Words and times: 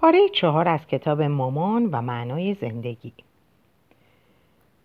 پاره 0.00 0.28
چهار 0.28 0.68
از 0.68 0.86
کتاب 0.86 1.22
مامان 1.22 1.86
و 1.86 2.02
معنای 2.02 2.54
زندگی. 2.54 3.12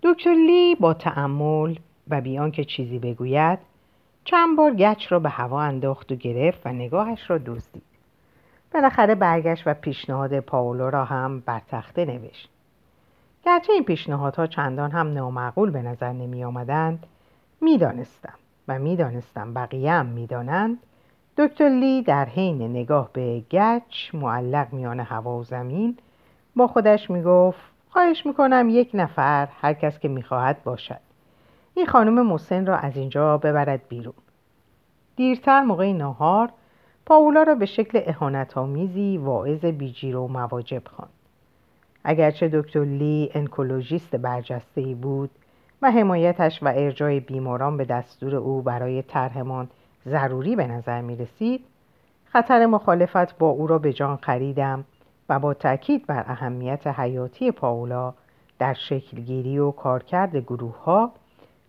دکتر 0.04 0.34
لی 0.34 0.76
با 0.76 0.94
تأمل 0.94 1.76
و 2.10 2.22
بیان 2.22 2.51
که 2.51 2.64
چیزی 2.64 3.00
بگوید 3.00 3.59
چند 4.25 4.58
بار 4.58 4.75
گچ 4.75 5.12
را 5.12 5.20
به 5.20 5.30
هوا 5.30 5.62
انداخت 5.62 6.12
و 6.12 6.16
گرفت 6.16 6.62
و 6.66 6.70
نگاهش 6.70 7.30
را 7.30 7.38
دزدید. 7.38 7.83
بالاخره 8.73 9.16
برگشت 9.16 9.64
و 9.66 9.73
پیشنهاد 9.73 10.39
پاولو 10.39 10.89
را 10.89 11.05
هم 11.05 11.39
بر 11.39 11.61
تخته 11.71 12.05
نوشت. 12.05 12.50
گرچه 13.45 13.73
این 13.73 13.84
پیشنهادها 13.84 14.47
چندان 14.47 14.91
هم 14.91 15.13
نامعقول 15.13 15.70
به 15.70 15.82
نظر 15.82 16.13
نمی 16.13 16.43
آمدند 16.43 17.05
می‌دانستم 17.61 18.34
و 18.68 18.79
می‌دانستم 18.79 19.54
بقیه 19.54 19.91
هم 19.91 20.05
می‌دانند 20.05 20.79
دکتر 21.38 21.70
لی 21.70 22.02
در 22.02 22.26
حین 22.26 22.62
نگاه 22.62 23.10
به 23.14 23.44
گچ 23.52 24.14
معلق 24.14 24.74
میان 24.74 25.00
هوا 25.00 25.38
و 25.38 25.44
زمین 25.44 25.98
با 26.56 26.68
خودش 26.68 27.10
می‌گفت 27.10 27.60
خواهش 27.89 28.26
می‌کنم 28.26 28.68
یک 28.70 28.89
نفر 28.93 29.48
هر 29.62 29.74
کس 29.74 30.00
که 30.00 30.07
می‌خواهد 30.07 30.64
باشد. 30.64 31.00
این 31.74 31.86
خانم 31.86 32.27
مسن 32.27 32.66
را 32.66 32.77
از 32.77 32.98
اینجا 32.98 33.38
ببرد 33.38 33.81
بیرون. 33.90 34.13
دیرتر 35.16 35.62
موقع 35.62 35.93
ناهار 35.93 36.49
پاولا 37.05 37.43
را 37.43 37.55
به 37.55 37.65
شکل 37.65 38.02
اهانتآمیزی 38.05 39.17
واعظ 39.17 39.65
بیجیر 39.65 40.17
و 40.17 40.27
مواجب 40.27 40.81
خواند. 40.88 41.12
اگرچه 42.04 42.48
دکتر 42.48 42.84
لی 42.84 43.31
انکولوژیست 43.34 44.15
برجسته 44.15 44.81
بود 44.81 45.29
و 45.81 45.91
حمایتش 45.91 46.63
و 46.63 46.67
ارجای 46.67 47.20
بیماران 47.20 47.77
به 47.77 47.85
دستور 47.85 48.35
او 48.35 48.62
برای 48.62 49.02
طرحمان 49.02 49.67
ضروری 50.07 50.55
به 50.55 50.67
نظر 50.67 51.01
می 51.01 51.15
رسید 51.15 51.65
خطر 52.25 52.65
مخالفت 52.65 53.37
با 53.37 53.47
او 53.47 53.67
را 53.67 53.79
به 53.79 53.93
جان 53.93 54.17
خریدم 54.17 54.85
و 55.29 55.39
با 55.39 55.53
تاکید 55.53 56.07
بر 56.07 56.23
اهمیت 56.27 56.87
حیاتی 56.87 57.51
پاولا 57.51 58.13
در 58.59 58.73
شکلگیری 58.73 59.59
و 59.59 59.71
کارکرد 59.71 60.35
گروه 60.37 60.84
ها 60.84 61.12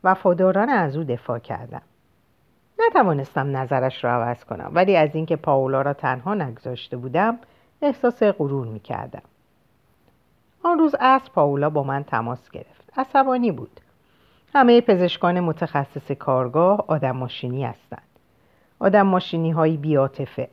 وفادارانه 0.04 0.72
از 0.72 0.96
او 0.96 1.04
دفاع 1.04 1.38
کردم. 1.38 1.82
نتوانستم 2.78 3.56
نظرش 3.56 4.04
را 4.04 4.12
عوض 4.12 4.44
کنم 4.44 4.70
ولی 4.74 4.96
از 4.96 5.14
اینکه 5.14 5.36
پاولا 5.36 5.82
را 5.82 5.92
تنها 5.92 6.34
نگذاشته 6.34 6.96
بودم 6.96 7.38
احساس 7.82 8.22
غرور 8.22 8.66
می 8.66 8.80
کردم. 8.80 9.22
آن 10.62 10.78
روز 10.78 10.94
از 11.00 11.20
پاولا 11.34 11.70
با 11.70 11.82
من 11.82 12.04
تماس 12.04 12.50
گرفت. 12.50 12.92
عصبانی 12.98 13.52
بود. 13.52 13.80
همه 14.54 14.80
پزشکان 14.80 15.40
متخصص 15.40 16.12
کارگاه 16.12 16.84
آدم 16.86 17.10
ماشینی 17.10 17.64
هستند. 17.64 18.05
آدم 18.78 19.02
ماشینی 19.02 19.50
هایی 19.50 19.76
بیاتفه 19.76 20.48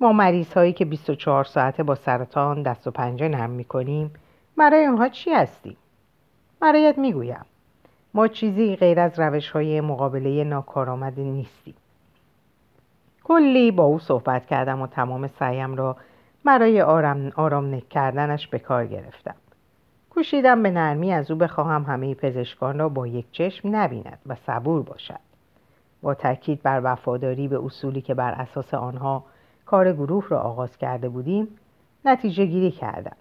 ما 0.00 0.12
مریض 0.12 0.52
هایی 0.52 0.72
که 0.72 0.84
24 0.84 1.44
ساعته 1.44 1.82
با 1.82 1.94
سرطان 1.94 2.62
دست 2.62 2.86
و 2.86 2.90
پنجه 2.90 3.28
نرم 3.28 3.50
می 3.50 3.64
کنیم 3.64 4.10
برای 4.56 4.86
اونها 4.86 5.08
چی 5.08 5.30
هستیم؟ 5.30 5.76
برایت 6.60 6.98
می‌گویم. 6.98 7.44
ما 8.14 8.28
چیزی 8.28 8.76
غیر 8.76 9.00
از 9.00 9.20
روش 9.20 9.50
های 9.50 9.80
مقابله 9.80 10.44
ناکارآمد 10.44 11.20
نیستیم. 11.20 11.74
کلی 13.24 13.70
با 13.70 13.84
او 13.84 13.98
صحبت 13.98 14.46
کردم 14.46 14.82
و 14.82 14.86
تمام 14.86 15.26
سعیم 15.26 15.74
را 15.74 15.96
برای 16.44 16.82
آرام, 16.82 17.32
آرام 17.36 17.80
کردنش 17.80 18.48
به 18.48 18.58
کار 18.58 18.86
گرفتم. 18.86 19.34
کوشیدم 20.10 20.62
به 20.62 20.70
نرمی 20.70 21.12
از 21.12 21.30
او 21.30 21.36
بخواهم 21.36 21.82
همه 21.82 22.14
پزشکان 22.14 22.78
را 22.78 22.88
با 22.88 23.06
یک 23.06 23.26
چشم 23.32 23.76
نبیند 23.76 24.18
و 24.26 24.34
صبور 24.34 24.82
باشد. 24.82 25.25
با 26.06 26.14
تاکید 26.14 26.62
بر 26.62 26.80
وفاداری 26.84 27.48
به 27.48 27.64
اصولی 27.64 28.00
که 28.00 28.14
بر 28.14 28.32
اساس 28.32 28.74
آنها 28.74 29.24
کار 29.66 29.92
گروه 29.92 30.28
را 30.28 30.40
آغاز 30.40 30.76
کرده 30.76 31.08
بودیم 31.08 31.48
نتیجه 32.04 32.44
گیری 32.44 32.70
کردم. 32.70 33.16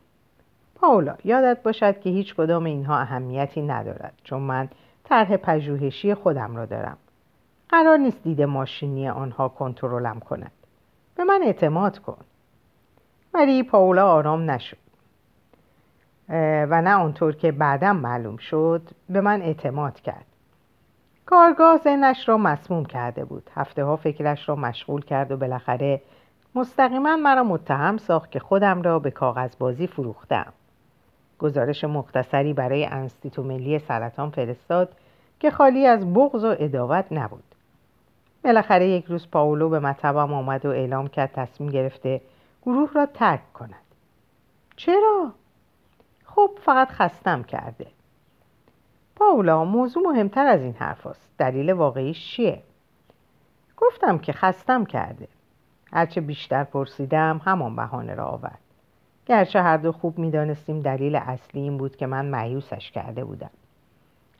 پاولا 0.75 1.15
یادت 1.23 1.63
باشد 1.63 1.99
که 1.99 2.09
هیچ 2.09 2.35
کدام 2.35 2.63
اینها 2.63 2.97
اهمیتی 2.97 3.61
ندارد 3.61 4.13
چون 4.23 4.41
من 4.41 4.69
طرح 5.03 5.37
پژوهشی 5.37 6.13
خودم 6.13 6.55
را 6.55 6.65
دارم. 6.65 6.97
قرار 7.69 7.97
نیست 7.97 8.23
دید 8.23 8.41
ماشینی 8.41 9.09
آنها 9.09 9.47
کنترلم 9.47 10.19
کند. 10.19 10.51
به 11.15 11.23
من 11.23 11.41
اعتماد 11.43 11.99
کن. 11.99 12.25
ولی 13.33 13.63
پاولا 13.63 14.07
آرام 14.07 14.51
نشد. 14.51 14.77
و 16.69 16.81
نه 16.81 16.93
آنطور 16.93 17.35
که 17.35 17.51
بعدم 17.51 17.95
معلوم 17.95 18.37
شد 18.37 18.81
به 19.09 19.21
من 19.21 19.41
اعتماد 19.41 19.99
کرد. 19.99 20.25
کارگاه 21.25 21.77
ذهنش 21.77 22.29
را 22.29 22.37
مسموم 22.37 22.85
کرده 22.85 23.25
بود. 23.25 23.49
هفته 23.55 23.83
ها 23.83 23.95
فکرش 23.95 24.49
را 24.49 24.55
مشغول 24.55 25.01
کرد 25.01 25.31
و 25.31 25.37
بالاخره 25.37 26.01
مستقیما 26.55 27.15
مرا 27.15 27.43
متهم 27.43 27.97
ساخت 27.97 28.31
که 28.31 28.39
خودم 28.39 28.81
را 28.81 28.99
به 28.99 29.11
کاغذبازی 29.11 29.87
فروختم. 29.87 30.53
گزارش 31.39 31.83
مختصری 31.83 32.53
برای 32.53 32.85
انستیتو 32.85 33.43
ملی 33.43 33.79
سرطان 33.79 34.29
فرستاد 34.29 34.89
که 35.39 35.51
خالی 35.51 35.85
از 35.85 36.13
بغض 36.13 36.43
و 36.43 36.55
اداوت 36.59 37.05
نبود. 37.11 37.43
بالاخره 38.43 38.87
یک 38.87 39.05
روز 39.05 39.27
پاولو 39.31 39.69
به 39.69 39.79
مطبم 39.79 40.33
آمد 40.33 40.65
و 40.65 40.69
اعلام 40.69 41.07
کرد 41.07 41.31
تصمیم 41.31 41.69
گرفته 41.69 42.21
گروه 42.63 42.89
را 42.93 43.05
ترک 43.05 43.53
کند. 43.53 43.85
چرا؟ 44.75 45.31
خب 46.25 46.51
فقط 46.61 46.91
خستم 46.91 47.43
کرده. 47.43 47.87
پاولا 49.15 49.63
موضوع 49.63 50.03
مهمتر 50.03 50.47
از 50.47 50.61
این 50.61 50.73
حرف 50.73 51.07
است. 51.07 51.29
دلیل 51.37 51.69
واقعیش 51.69 52.35
چیه؟ 52.35 52.63
گفتم 53.77 54.17
که 54.17 54.33
خستم 54.33 54.85
کرده. 54.85 55.27
هرچه 55.93 56.21
بیشتر 56.21 56.63
پرسیدم 56.63 57.41
همان 57.45 57.75
بهانه 57.75 58.15
را 58.15 58.25
آورد. 58.25 58.59
گرچه 59.25 59.61
هر 59.61 59.77
دو 59.77 59.91
خوب 59.91 60.19
می‌دانستیم 60.19 60.81
دلیل 60.81 61.15
اصلی 61.15 61.61
این 61.61 61.77
بود 61.77 61.95
که 61.95 62.07
من 62.07 62.25
معیوسش 62.25 62.91
کرده 62.91 63.23
بودم. 63.25 63.49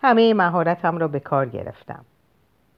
همه 0.02 0.34
مهارتم 0.34 0.98
را 0.98 1.08
به 1.08 1.20
کار 1.20 1.46
گرفتم. 1.46 2.06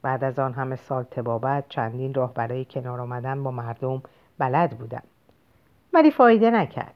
بعد 0.01 0.23
از 0.23 0.39
آن 0.39 0.53
همه 0.53 0.75
سال 0.75 1.03
تبابت 1.03 1.69
چندین 1.69 2.13
راه 2.13 2.33
برای 2.33 2.65
کنار 2.65 3.01
آمدن 3.01 3.43
با 3.43 3.51
مردم 3.51 4.03
بلد 4.37 4.77
بودم. 4.77 5.03
ولی 5.93 6.11
فایده 6.11 6.51
نکرد. 6.51 6.93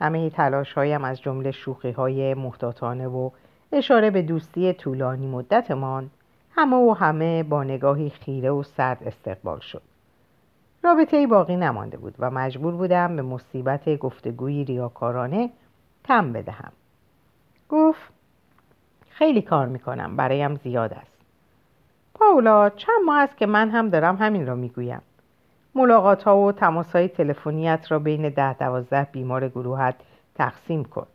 همه 0.00 0.30
تلاش 0.30 0.72
هایم 0.72 1.04
از 1.04 1.22
جمله 1.22 1.50
شوخی 1.50 1.90
های 1.90 2.34
محتاطانه 2.34 3.08
و 3.08 3.30
اشاره 3.72 4.10
به 4.10 4.22
دوستی 4.22 4.72
طولانی 4.72 5.26
مدتمان 5.26 6.10
همه 6.56 6.76
و 6.76 6.92
همه 6.92 7.42
با 7.42 7.64
نگاهی 7.64 8.10
خیره 8.10 8.50
و 8.50 8.62
سرد 8.62 9.02
استقبال 9.06 9.60
شد. 9.60 9.82
رابطه 10.84 11.16
ای 11.16 11.26
باقی 11.26 11.56
نمانده 11.56 11.96
بود 11.96 12.14
و 12.18 12.30
مجبور 12.30 12.74
بودم 12.74 13.16
به 13.16 13.22
مصیبت 13.22 13.96
گفتگوی 13.96 14.64
ریاکارانه 14.64 15.50
تم 16.04 16.32
بدهم. 16.32 16.72
گفت 17.68 18.12
خیلی 19.10 19.42
کار 19.42 19.66
می‌کنم 19.66 20.16
برایم 20.16 20.54
زیاد 20.54 20.92
است. 20.92 21.18
پاولا 22.14 22.70
چند 22.70 23.04
ماه 23.06 23.18
است 23.18 23.36
که 23.36 23.46
من 23.46 23.70
هم 23.70 23.88
دارم 23.88 24.16
همین 24.16 24.46
را 24.46 24.54
می‌گویم. 24.54 25.02
ملاقات 25.74 26.22
ها 26.22 26.38
و 26.38 26.52
تماس 26.52 26.92
های 26.92 27.08
تلفنیت 27.08 27.86
را 27.92 27.98
بین 27.98 28.28
ده 28.28 28.54
دوازده 28.54 29.08
بیمار 29.12 29.48
گروهت 29.48 29.94
تقسیم 30.34 30.84
کن. 30.84 31.06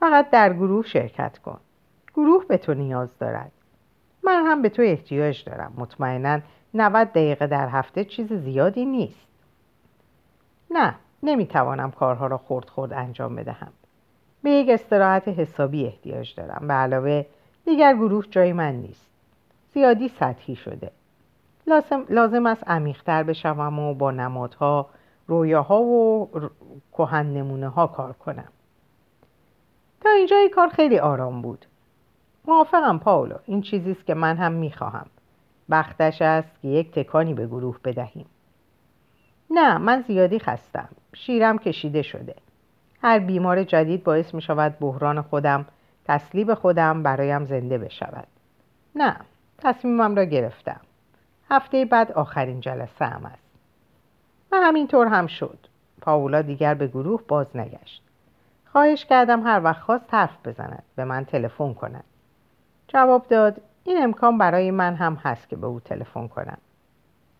فقط 0.00 0.30
در 0.30 0.52
گروه 0.52 0.86
شرکت 0.86 1.38
کن. 1.38 1.60
گروه 2.14 2.44
به 2.44 2.56
تو 2.56 2.74
نیاز 2.74 3.18
دارد. 3.18 3.52
من 4.22 4.46
هم 4.46 4.62
به 4.62 4.68
تو 4.68 4.82
احتیاج 4.82 5.44
دارم. 5.44 5.72
مطمئنا 5.76 6.40
90 6.74 7.08
دقیقه 7.08 7.46
در 7.46 7.68
هفته 7.68 8.04
چیز 8.04 8.32
زیادی 8.32 8.84
نیست. 8.84 9.28
نه 10.70 10.94
نمی‌توانم 11.22 11.90
کارها 11.90 12.26
را 12.26 12.38
خورد 12.38 12.68
خورد 12.68 12.92
انجام 12.92 13.36
بدهم. 13.36 13.72
به 14.42 14.50
یک 14.50 14.68
استراحت 14.70 15.28
حسابی 15.28 15.86
احتیاج 15.86 16.34
دارم. 16.34 16.68
به 16.68 16.74
علاوه 16.74 17.26
دیگر 17.64 17.94
گروه 17.94 18.26
جای 18.30 18.52
من 18.52 18.74
نیست. 18.74 19.06
زیادی 19.74 20.08
سطحی 20.08 20.56
شده. 20.56 20.90
لازم, 21.66 22.04
لازم 22.08 22.46
است 22.46 22.68
عمیقتر 22.68 23.22
بشوم 23.22 23.78
و 23.78 23.94
با 23.94 24.10
نمادها 24.10 24.88
رویاها 25.26 25.82
و 25.82 26.30
کهن 26.92 27.26
نمونه 27.26 27.68
ها 27.68 27.86
کار 27.86 28.12
کنم. 28.12 28.48
تا 30.00 30.10
اینجای 30.10 30.48
کار 30.48 30.68
خیلی 30.68 30.98
آرام 30.98 31.42
بود. 31.42 31.66
موافقم 32.44 32.98
پاولو. 32.98 33.36
این 33.46 33.62
چیزی 33.62 33.90
است 33.90 34.06
که 34.06 34.14
من 34.14 34.36
هم 34.36 34.52
می‌خواهم. 34.52 35.06
بختش 35.70 36.22
است 36.22 36.60
که 36.62 36.68
یک 36.68 36.92
تکانی 36.92 37.34
به 37.34 37.46
گروه 37.46 37.78
بدهیم. 37.84 38.26
نه 39.50 39.78
من 39.78 40.04
زیادی 40.06 40.38
خستم. 40.38 40.88
شیرم 41.14 41.58
کشیده 41.58 42.02
شده. 42.02 42.34
هر 43.02 43.18
بیمار 43.18 43.64
جدید 43.64 44.04
باعث 44.04 44.34
می 44.34 44.42
شود 44.42 44.78
بحران 44.78 45.22
خودم 45.22 45.66
تسلیب 46.04 46.54
خودم 46.54 47.02
برایم 47.02 47.44
زنده 47.44 47.78
بشود. 47.78 48.26
نه 48.94 49.16
تصمیمم 49.58 50.16
را 50.16 50.24
گرفتم. 50.24 50.80
هفته 51.50 51.84
بعد 51.84 52.12
آخرین 52.12 52.60
جلسه 52.60 53.04
هم 53.04 53.26
است. 53.26 53.42
و 54.52 54.56
همینطور 54.56 55.06
هم 55.06 55.26
شد. 55.26 55.58
پاولا 56.00 56.42
دیگر 56.42 56.74
به 56.74 56.86
گروه 56.86 57.22
باز 57.28 57.56
نگشت. 57.56 58.02
خواهش 58.72 59.04
کردم 59.04 59.46
هر 59.46 59.60
وقت 59.64 59.80
خواست 59.82 60.14
حرف 60.14 60.46
بزند 60.46 60.82
به 60.96 61.04
من 61.04 61.24
تلفن 61.24 61.74
کند. 61.74 62.04
جواب 62.92 63.26
داد 63.28 63.60
این 63.84 64.02
امکان 64.02 64.38
برای 64.38 64.70
من 64.70 64.94
هم 64.94 65.14
هست 65.14 65.48
که 65.48 65.56
به 65.56 65.66
او 65.66 65.80
تلفن 65.80 66.28
کنم. 66.28 66.58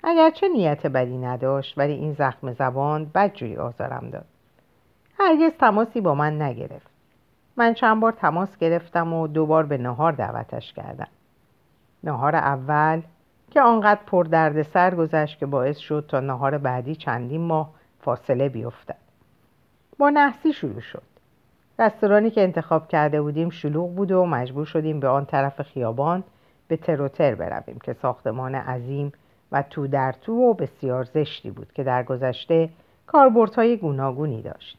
اگرچه 0.03 0.49
نیت 0.49 0.87
بدی 0.87 1.19
نداشت 1.19 1.79
ولی 1.79 1.93
این 1.93 2.13
زخم 2.13 2.53
زبان 2.53 3.11
بدجوری 3.15 3.57
آزارم 3.57 4.11
داد. 4.11 4.25
هرگز 5.19 5.53
تماسی 5.59 6.01
با 6.01 6.15
من 6.15 6.43
نگرفت. 6.43 6.91
من 7.57 7.75
چند 7.75 8.01
بار 8.01 8.13
تماس 8.13 8.57
گرفتم 8.57 9.13
و 9.13 9.27
دوبار 9.27 9.67
به 9.67 9.79
نهار 9.79 10.13
دعوتش 10.13 10.73
کردم. 10.73 11.09
نهار 12.05 12.37
اول 12.37 13.03
که 13.51 13.61
آنقدر 13.61 14.01
پر 14.07 14.63
سر 14.63 14.95
گذشت 14.95 15.39
که 15.39 15.47
باعث 15.47 15.79
شد 15.79 16.05
تا 16.09 16.21
نهار 16.21 16.59
بعدی 16.59 16.97
چندین 16.97 17.41
ماه 17.41 17.71
فاصله 18.01 18.49
بیفتد. 18.49 18.97
با 19.99 20.11
نحسی 20.11 20.53
شروع 20.53 20.81
شد. 20.81 21.12
رستورانی 21.79 22.31
که 22.31 22.43
انتخاب 22.43 22.89
کرده 22.89 23.23
بودیم 23.23 23.51
شلوغ 23.51 23.95
بود 23.95 24.13
و 24.13 24.27
مجبور 24.27 24.67
شدیم 24.67 25.01
به 25.01 25.09
آن 25.09 25.25
طرف 25.25 25.63
خیابان 25.63 26.25
به 26.69 26.77
تروتر 26.77 27.35
برویم 27.35 27.79
که 27.83 27.93
ساختمان 27.93 28.55
عظیم 28.55 29.13
و 29.53 29.63
تو 29.63 29.87
در 29.87 30.13
تو 30.13 30.33
و 30.33 30.55
بسیار 30.55 31.05
زشتی 31.05 31.51
بود 31.51 31.73
که 31.73 31.85
در 31.85 32.03
گذشته 32.03 32.69
کاربردهای 33.07 33.77
گوناگونی 33.77 34.43
داشت. 34.43 34.79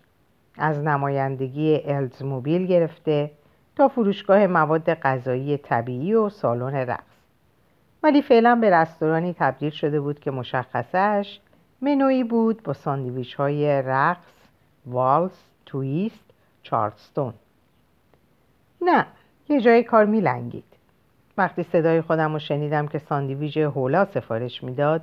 از 0.58 0.84
نمایندگی 0.84 1.82
الزموبیل 1.86 2.66
گرفته 2.66 3.32
تا 3.76 3.88
فروشگاه 3.88 4.48
مواد 4.48 4.94
غذایی 4.94 5.58
طبیعی 5.58 6.14
و 6.14 6.30
سالن 6.30 6.76
رقص. 6.76 7.14
ولی 8.04 8.22
فعلا 8.22 8.56
به 8.56 8.70
رستورانی 8.70 9.36
تبدیل 9.40 9.70
شده 9.70 10.00
بود 10.00 10.20
که 10.20 10.32
مشخصش 10.32 11.40
منوی 11.82 12.24
بود 12.24 12.64
با 12.64 12.74
ساندویچ 12.74 13.36
های 13.36 13.82
رقص، 13.82 14.48
والس، 14.86 15.50
تویست، 15.66 16.23
چارلستون. 16.64 17.34
نه 18.82 19.06
یه 19.50 19.62
جای 19.62 19.84
کار 19.84 20.06
میلنگید. 20.06 20.64
وقتی 21.38 21.64
صدای 21.64 22.02
خودم 22.02 22.34
رو 22.34 22.40
شنیدم 22.40 22.88
که 22.88 23.00
ساندویژ 23.00 23.58
هولا 23.58 24.06
سفارش 24.06 24.64
می‌داد 24.64 25.02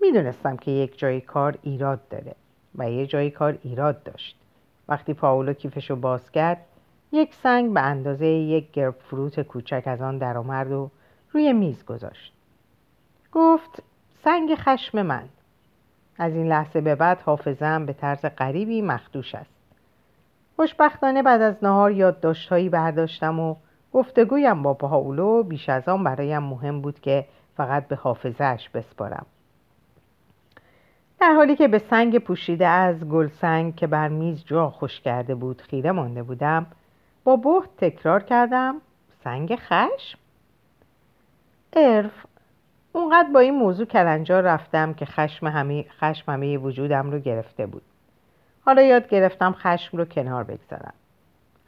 می‌دونستم 0.00 0.56
که 0.56 0.70
یک 0.70 0.98
جای 0.98 1.20
کار 1.20 1.58
ایراد 1.62 2.08
داره 2.08 2.34
و 2.74 2.90
یه 2.90 3.06
جای 3.06 3.30
کار 3.30 3.58
ایراد 3.62 4.02
داشت. 4.02 4.36
وقتی 4.88 5.14
پاولو 5.14 5.52
کیفش 5.52 5.90
رو 5.90 5.96
باز 5.96 6.30
کرد 6.30 6.66
یک 7.12 7.34
سنگ 7.34 7.74
به 7.74 7.80
اندازه 7.80 8.26
یک 8.26 8.70
گرب 8.70 8.94
فروت 8.94 9.40
کوچک 9.40 9.82
از 9.86 10.00
آن 10.00 10.18
درآمد 10.18 10.72
و 10.72 10.90
روی 11.32 11.52
میز 11.52 11.84
گذاشت. 11.84 12.32
گفت 13.32 13.82
سنگ 14.24 14.54
خشم 14.54 15.02
من. 15.02 15.28
از 16.18 16.34
این 16.34 16.48
لحظه 16.48 16.80
به 16.80 16.94
بعد 16.94 17.20
حافظم 17.20 17.86
به 17.86 17.92
طرز 17.92 18.24
غریبی 18.24 18.82
مخدوش 18.82 19.34
است. 19.34 19.59
خوشبختانه 20.60 21.22
بعد 21.22 21.42
از 21.42 21.54
نهار 21.64 21.92
یادداشتهایی 21.92 22.68
برداشتم 22.68 23.40
و 23.40 23.56
گفتگویم 23.92 24.62
با 24.62 24.74
پاولو 24.74 25.42
بیش 25.42 25.68
از 25.68 25.88
آن 25.88 26.04
برایم 26.04 26.42
مهم 26.42 26.80
بود 26.80 27.00
که 27.00 27.26
فقط 27.56 27.88
به 27.88 27.96
حافظهش 27.96 28.68
بسپارم. 28.68 29.26
در 31.20 31.32
حالی 31.32 31.56
که 31.56 31.68
به 31.68 31.78
سنگ 31.78 32.18
پوشیده 32.18 32.66
از 32.66 33.08
گل 33.08 33.28
سنگ 33.28 33.76
که 33.76 33.86
بر 33.86 34.08
میز 34.08 34.44
جا 34.44 34.70
خوش 34.70 35.00
کرده 35.00 35.34
بود 35.34 35.62
خیره 35.62 35.92
مانده 35.92 36.22
بودم 36.22 36.66
با 37.24 37.36
بحت 37.36 37.76
تکرار 37.76 38.22
کردم. 38.22 38.74
سنگ 39.24 39.56
خشم؟ 39.56 40.18
ارف 41.72 42.26
اونقدر 42.92 43.28
با 43.34 43.40
این 43.40 43.54
موضوع 43.54 43.86
کلنجار 43.86 44.42
رفتم 44.42 44.94
که 44.94 45.06
خشم 45.06 45.46
همه, 45.46 45.84
خشم 46.00 46.32
همه 46.32 46.58
وجودم 46.58 47.10
رو 47.10 47.18
گرفته 47.18 47.66
بود. 47.66 47.82
حالا 48.64 48.82
یاد 48.82 49.08
گرفتم 49.08 49.52
خشم 49.52 49.96
رو 49.96 50.04
کنار 50.04 50.44
بگذارم. 50.44 50.94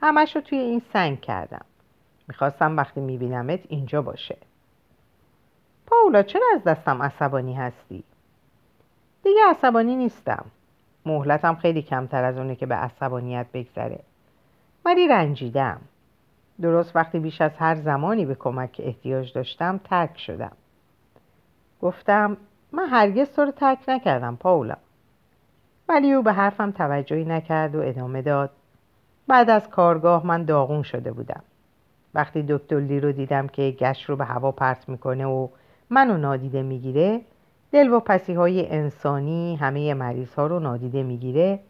همش 0.00 0.36
رو 0.36 0.42
توی 0.42 0.58
این 0.58 0.82
سنگ 0.92 1.20
کردم. 1.20 1.64
می‌خواستم 2.28 2.76
وقتی 2.76 3.00
میبینمت 3.00 3.60
اینجا 3.68 4.02
باشه. 4.02 4.36
پاولا 5.86 6.22
چرا 6.22 6.46
از 6.54 6.64
دستم 6.64 7.02
عصبانی 7.02 7.54
هستی؟ 7.54 8.04
دیگه 9.24 9.40
عصبانی 9.50 9.96
نیستم. 9.96 10.44
مهلتم 11.06 11.54
خیلی 11.54 11.82
کمتر 11.82 12.24
از 12.24 12.38
اونه 12.38 12.56
که 12.56 12.66
به 12.66 12.74
عصبانیت 12.74 13.46
بگذره. 13.54 14.00
ولی 14.84 15.08
رنجیدم. 15.08 15.80
درست 16.60 16.96
وقتی 16.96 17.18
بیش 17.18 17.40
از 17.40 17.50
هر 17.58 17.74
زمانی 17.74 18.26
به 18.26 18.34
کمک 18.34 18.80
احتیاج 18.84 19.32
داشتم 19.32 19.80
ترک 19.84 20.18
شدم. 20.18 20.52
گفتم 21.82 22.36
من 22.72 22.88
هرگز 22.88 23.30
تو 23.30 23.42
رو 23.42 23.50
ترک 23.50 23.78
نکردم 23.88 24.36
پاولا. 24.36 24.76
ولی 25.92 26.12
او 26.12 26.22
به 26.22 26.32
حرفم 26.32 26.70
توجهی 26.70 27.24
نکرد 27.24 27.74
و 27.74 27.80
ادامه 27.80 28.22
داد. 28.22 28.50
بعد 29.26 29.50
از 29.50 29.70
کارگاه 29.70 30.26
من 30.26 30.44
داغون 30.44 30.82
شده 30.82 31.12
بودم. 31.12 31.42
وقتی 32.14 32.44
دکتر 32.48 32.80
لی 32.80 33.00
رو 33.00 33.12
دیدم 33.12 33.46
که 33.46 33.76
گشت 33.78 34.08
رو 34.08 34.16
به 34.16 34.24
هوا 34.24 34.52
پرت 34.52 34.88
می‌کنه 34.88 35.26
و 35.26 35.48
منو 35.90 36.16
نادیده 36.16 36.62
می‌گیره 36.62 37.20
دل 37.72 37.92
و 37.92 38.00
پسی 38.00 38.34
های 38.34 38.70
انسانی 38.70 39.56
همه 39.56 39.94
مریض 39.94 40.34
ها 40.34 40.46
رو 40.46 40.60
نادیده 40.60 41.02
می‌گیره 41.02 41.60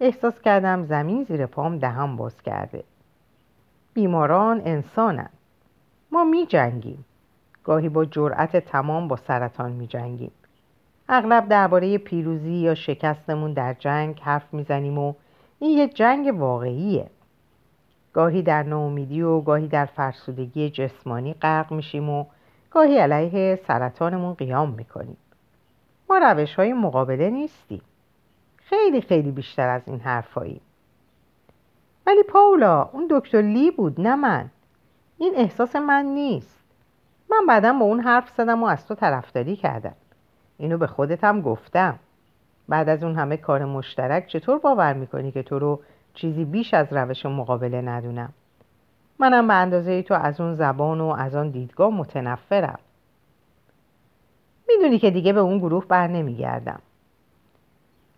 احساس 0.00 0.40
کردم 0.40 0.84
زمین 0.84 1.24
زیر 1.24 1.46
پام 1.46 1.78
دهم 1.78 2.16
باز 2.16 2.42
کرده. 2.42 2.84
بیماران 3.94 4.62
انسانن. 4.64 5.30
ما 6.12 6.24
می 6.24 6.46
جنگیم 6.46 7.04
گاهی 7.64 7.88
با 7.88 8.04
جرأت 8.04 8.56
تمام 8.56 9.08
با 9.08 9.16
سرطان 9.16 9.72
می 9.72 9.86
جنگیم 9.86 10.30
اغلب 11.08 11.48
درباره 11.48 11.98
پیروزی 11.98 12.52
یا 12.52 12.74
شکستمون 12.74 13.52
در 13.52 13.74
جنگ 13.78 14.20
حرف 14.20 14.54
می‌زنیم 14.54 14.98
و 14.98 15.14
این 15.58 15.78
یه 15.78 15.88
جنگ 15.88 16.34
واقعیه. 16.40 17.10
گاهی 18.12 18.42
در 18.42 18.62
ناامیدی 18.62 19.22
و 19.22 19.40
گاهی 19.40 19.68
در 19.68 19.86
فرسودگی 19.86 20.70
جسمانی 20.70 21.34
غرق 21.34 21.72
میشیم 21.72 22.10
و 22.10 22.24
گاهی 22.70 22.98
علیه 22.98 23.60
سرطانمون 23.66 24.34
قیام 24.34 24.70
می‌کنیم. 24.70 25.16
ما 26.10 26.18
روش 26.18 26.54
های 26.54 26.72
مقابله 26.72 27.30
نیستیم. 27.30 27.82
خیلی 28.56 29.00
خیلی 29.00 29.30
بیشتر 29.30 29.68
از 29.68 29.82
این 29.86 30.00
حرفایی 30.00 30.60
ولی 32.06 32.22
پاولا 32.22 32.82
اون 32.92 33.06
دکتر 33.10 33.42
لی 33.42 33.70
بود 33.70 34.00
نه 34.00 34.16
من. 34.16 34.50
این 35.18 35.32
احساس 35.36 35.76
من 35.76 36.04
نیست. 36.04 36.64
من 37.30 37.46
بعدا 37.48 37.72
با 37.72 37.84
اون 37.84 38.00
حرف 38.00 38.30
زدم 38.36 38.62
و 38.62 38.66
از 38.66 38.86
تو 38.86 38.94
طرفداری 38.94 39.56
کردم. 39.56 39.94
اینو 40.58 40.78
به 40.78 40.86
خودت 40.86 41.24
هم 41.24 41.40
گفتم. 41.40 41.98
بعد 42.68 42.88
از 42.88 43.04
اون 43.04 43.14
همه 43.14 43.36
کار 43.36 43.64
مشترک 43.64 44.26
چطور 44.26 44.58
باور 44.58 44.92
می‌کنی 44.92 45.32
که 45.32 45.42
تو 45.42 45.58
رو 45.58 45.80
چیزی 46.14 46.44
بیش 46.44 46.74
از 46.74 46.92
روش 46.92 47.26
مقابله 47.26 47.80
ندونم؟ 47.80 48.32
منم 49.18 49.46
به 49.46 49.54
اندازه 49.54 50.02
تو 50.02 50.14
از 50.14 50.40
اون 50.40 50.54
زبان 50.54 51.00
و 51.00 51.06
از 51.06 51.34
آن 51.34 51.50
دیدگاه 51.50 51.90
متنفرم. 51.90 52.78
می‌دونی 54.68 54.98
که 54.98 55.10
دیگه 55.10 55.32
به 55.32 55.40
اون 55.40 55.58
گروه 55.58 55.86
بر 55.86 56.06
نمیگردم. 56.06 56.80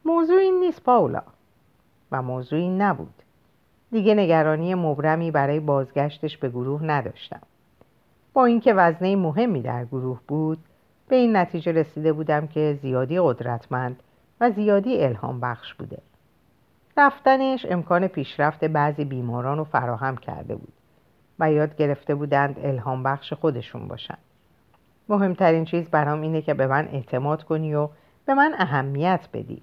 موضوع 0.04 0.38
این 0.38 0.60
نیست 0.60 0.82
پاولا 0.82 1.22
و 2.12 2.22
موضوع 2.22 2.58
این 2.58 2.82
نبود. 2.82 3.14
دیگه 3.92 4.14
نگرانی 4.14 4.74
مبرمی 4.74 5.30
برای 5.30 5.60
بازگشتش 5.60 6.36
به 6.36 6.48
گروه 6.48 6.84
نداشتم. 6.84 7.40
با 8.32 8.44
اینکه 8.44 8.74
وزنه 8.74 9.16
مهمی 9.16 9.62
در 9.62 9.84
گروه 9.84 10.20
بود 10.28 10.58
به 11.10 11.16
این 11.16 11.36
نتیجه 11.36 11.72
رسیده 11.72 12.12
بودم 12.12 12.46
که 12.46 12.78
زیادی 12.82 13.20
قدرتمند 13.20 14.02
و 14.40 14.50
زیادی 14.50 15.04
الهام 15.04 15.40
بخش 15.40 15.74
بوده. 15.74 15.98
رفتنش 16.96 17.66
امکان 17.70 18.06
پیشرفت 18.06 18.64
بعضی 18.64 19.04
بیماران 19.04 19.58
رو 19.58 19.64
فراهم 19.64 20.16
کرده 20.16 20.54
بود 20.54 20.72
و 21.38 21.52
یاد 21.52 21.76
گرفته 21.76 22.14
بودند 22.14 22.58
الهام 22.62 23.02
بخش 23.02 23.32
خودشون 23.32 23.88
باشند 23.88 24.18
مهمترین 25.08 25.64
چیز 25.64 25.90
برام 25.90 26.20
اینه 26.20 26.42
که 26.42 26.54
به 26.54 26.66
من 26.66 26.88
اعتماد 26.92 27.42
کنی 27.42 27.74
و 27.74 27.88
به 28.26 28.34
من 28.34 28.54
اهمیت 28.58 29.28
بدی. 29.32 29.62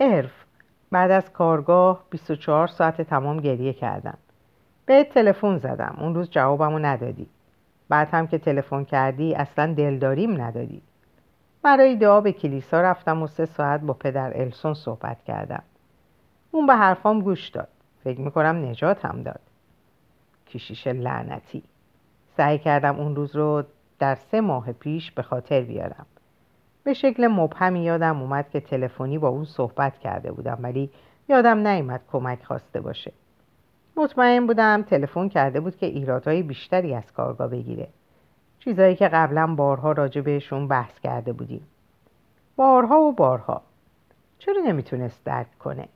ارف 0.00 0.32
بعد 0.90 1.10
از 1.10 1.32
کارگاه 1.32 2.04
24 2.10 2.66
ساعت 2.66 3.02
تمام 3.02 3.40
گریه 3.40 3.72
کردم. 3.72 4.18
به 4.86 5.04
تلفن 5.04 5.58
زدم. 5.58 5.96
اون 6.00 6.14
روز 6.14 6.30
جوابمو 6.30 6.78
ندادی. 6.78 7.26
بعد 7.90 8.08
هم 8.12 8.26
که 8.26 8.38
تلفن 8.38 8.84
کردی 8.84 9.34
اصلا 9.34 9.74
دلداریم 9.74 10.42
ندادی 10.42 10.82
برای 11.62 11.96
دعا 11.96 12.20
به 12.20 12.32
کلیسا 12.32 12.80
رفتم 12.80 13.22
و 13.22 13.26
سه 13.26 13.46
ساعت 13.46 13.80
با 13.80 13.92
پدر 13.92 14.32
السون 14.40 14.74
صحبت 14.74 15.24
کردم. 15.24 15.62
اون 16.50 16.66
به 16.66 16.74
حرفام 16.74 17.20
گوش 17.20 17.48
داد. 17.48 17.68
فکر 18.04 18.20
می‌کنم 18.20 18.70
نجات 18.70 19.04
هم 19.04 19.22
داد. 19.22 19.40
کشیش 20.46 20.86
لعنتی. 20.86 21.62
سعی 22.36 22.58
کردم 22.58 23.00
اون 23.00 23.16
روز 23.16 23.36
رو 23.36 23.62
در 23.98 24.14
سه 24.14 24.40
ماه 24.40 24.72
پیش 24.72 25.12
به 25.12 25.22
خاطر 25.22 25.60
بیارم. 25.60 26.06
به 26.84 26.94
شکل 26.94 27.26
مبهمی 27.26 27.84
یادم 27.84 28.20
اومد 28.20 28.50
که 28.50 28.60
تلفنی 28.60 29.18
با 29.18 29.28
اون 29.28 29.44
صحبت 29.44 29.98
کرده 29.98 30.32
بودم 30.32 30.58
ولی 30.60 30.90
یادم 31.28 31.66
نیومد 31.66 32.00
کمک 32.12 32.44
خواسته 32.44 32.80
باشه. 32.80 33.12
مطمئن 34.00 34.46
بودم 34.46 34.82
تلفن 34.82 35.28
کرده 35.28 35.60
بود 35.60 35.76
که 35.76 35.86
ایرادهای 35.86 36.42
بیشتری 36.42 36.94
از 36.94 37.12
کارگاه 37.12 37.48
بگیره. 37.48 37.88
چیزایی 38.58 38.96
که 38.96 39.08
قبلا 39.08 39.46
بارها 39.46 39.92
راجع 39.92 40.20
بهشون 40.20 40.68
بحث 40.68 41.00
کرده 41.00 41.32
بودیم. 41.32 41.66
بارها 42.56 43.00
و 43.00 43.12
بارها. 43.12 43.62
چرا 44.38 44.62
نمی‌تونست 44.62 45.24
درک 45.24 45.58
کنه؟ 45.58 45.88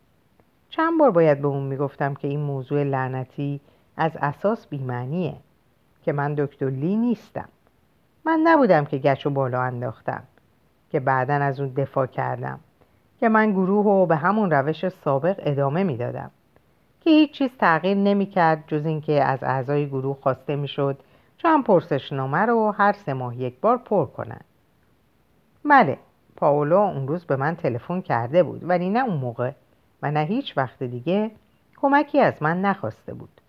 چند 0.69 0.99
بار 0.99 1.11
باید 1.11 1.43
به 1.43 1.49
اون 1.49 1.63
می‌گفتم 1.63 2.15
که 2.15 2.29
این 2.29 2.41
موضوع 2.41 2.83
لعنتی 2.83 3.61
از 3.97 4.13
اساس 4.21 4.67
بیمعنیه 4.67 5.35
که 6.03 6.13
من 6.13 6.35
دکتر 6.35 6.71
لی 6.71 6.97
نیستم. 6.97 7.49
من 8.25 8.41
نبودم 8.45 8.85
که 8.85 8.99
گچ 8.99 9.27
و 9.27 9.31
بالا 9.31 9.63
انداختم 9.63 10.23
که 10.91 11.01
بعدا 11.01 11.35
از 11.35 11.61
اون 11.61 11.69
دفاع 11.69 12.07
کردم 12.07 12.61
که 13.21 13.29
من 13.29 13.53
گروه 13.53 13.85
رو 13.85 14.07
به 14.07 14.17
همون 14.17 14.51
روش 14.51 14.89
سابق 14.89 15.37
ادامه 15.39 15.85
می‌دادم. 15.85 16.31
که 17.05 17.11
هیچ 17.11 17.33
چیز 17.33 17.51
تغییر 17.59 17.97
نمی‌کرد 17.97 18.65
جز 18.67 18.87
اینکه 18.87 19.25
از 19.25 19.43
اعضای 19.43 19.87
گروه 19.87 20.17
خواسته 20.23 20.57
می‌شد 20.57 20.99
چند 21.39 21.65
پرسشنامه 21.65 22.39
رو 22.39 22.71
هر 22.71 22.93
سه 22.93 23.15
ماه 23.15 23.37
یک 23.37 23.61
بار 23.61 23.79
پر 23.79 24.07
کنن 24.07 24.41
بله 25.65 25.99
پاولو 26.37 26.77
اون 26.77 27.09
روز 27.09 27.25
به 27.25 27.37
من 27.37 27.57
تلفن 27.57 28.01
کرده 28.01 28.43
بود 28.43 28.69
ولی 28.69 28.91
نه 28.91 29.05
اون 29.05 29.17
موقع 29.17 29.53
و 30.03 30.11
نه 30.11 30.21
هیچ 30.21 30.59
وقت 30.59 30.83
دیگه 30.83 31.31
کمکی 31.77 32.21
از 32.21 32.43
من 32.43 32.61
نخواسته 32.61 33.15
بود. 33.15 33.41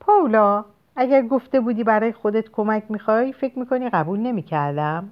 پاولا 0.00 0.64
اگر 0.96 1.22
گفته 1.22 1.60
بودی 1.60 1.84
برای 1.84 2.12
خودت 2.12 2.48
کمک 2.48 2.84
می‌خوای 2.88 3.32
فکر 3.32 3.58
می‌کنی 3.58 3.90
قبول 3.90 4.18
نمی‌کردم؟ 4.18 5.10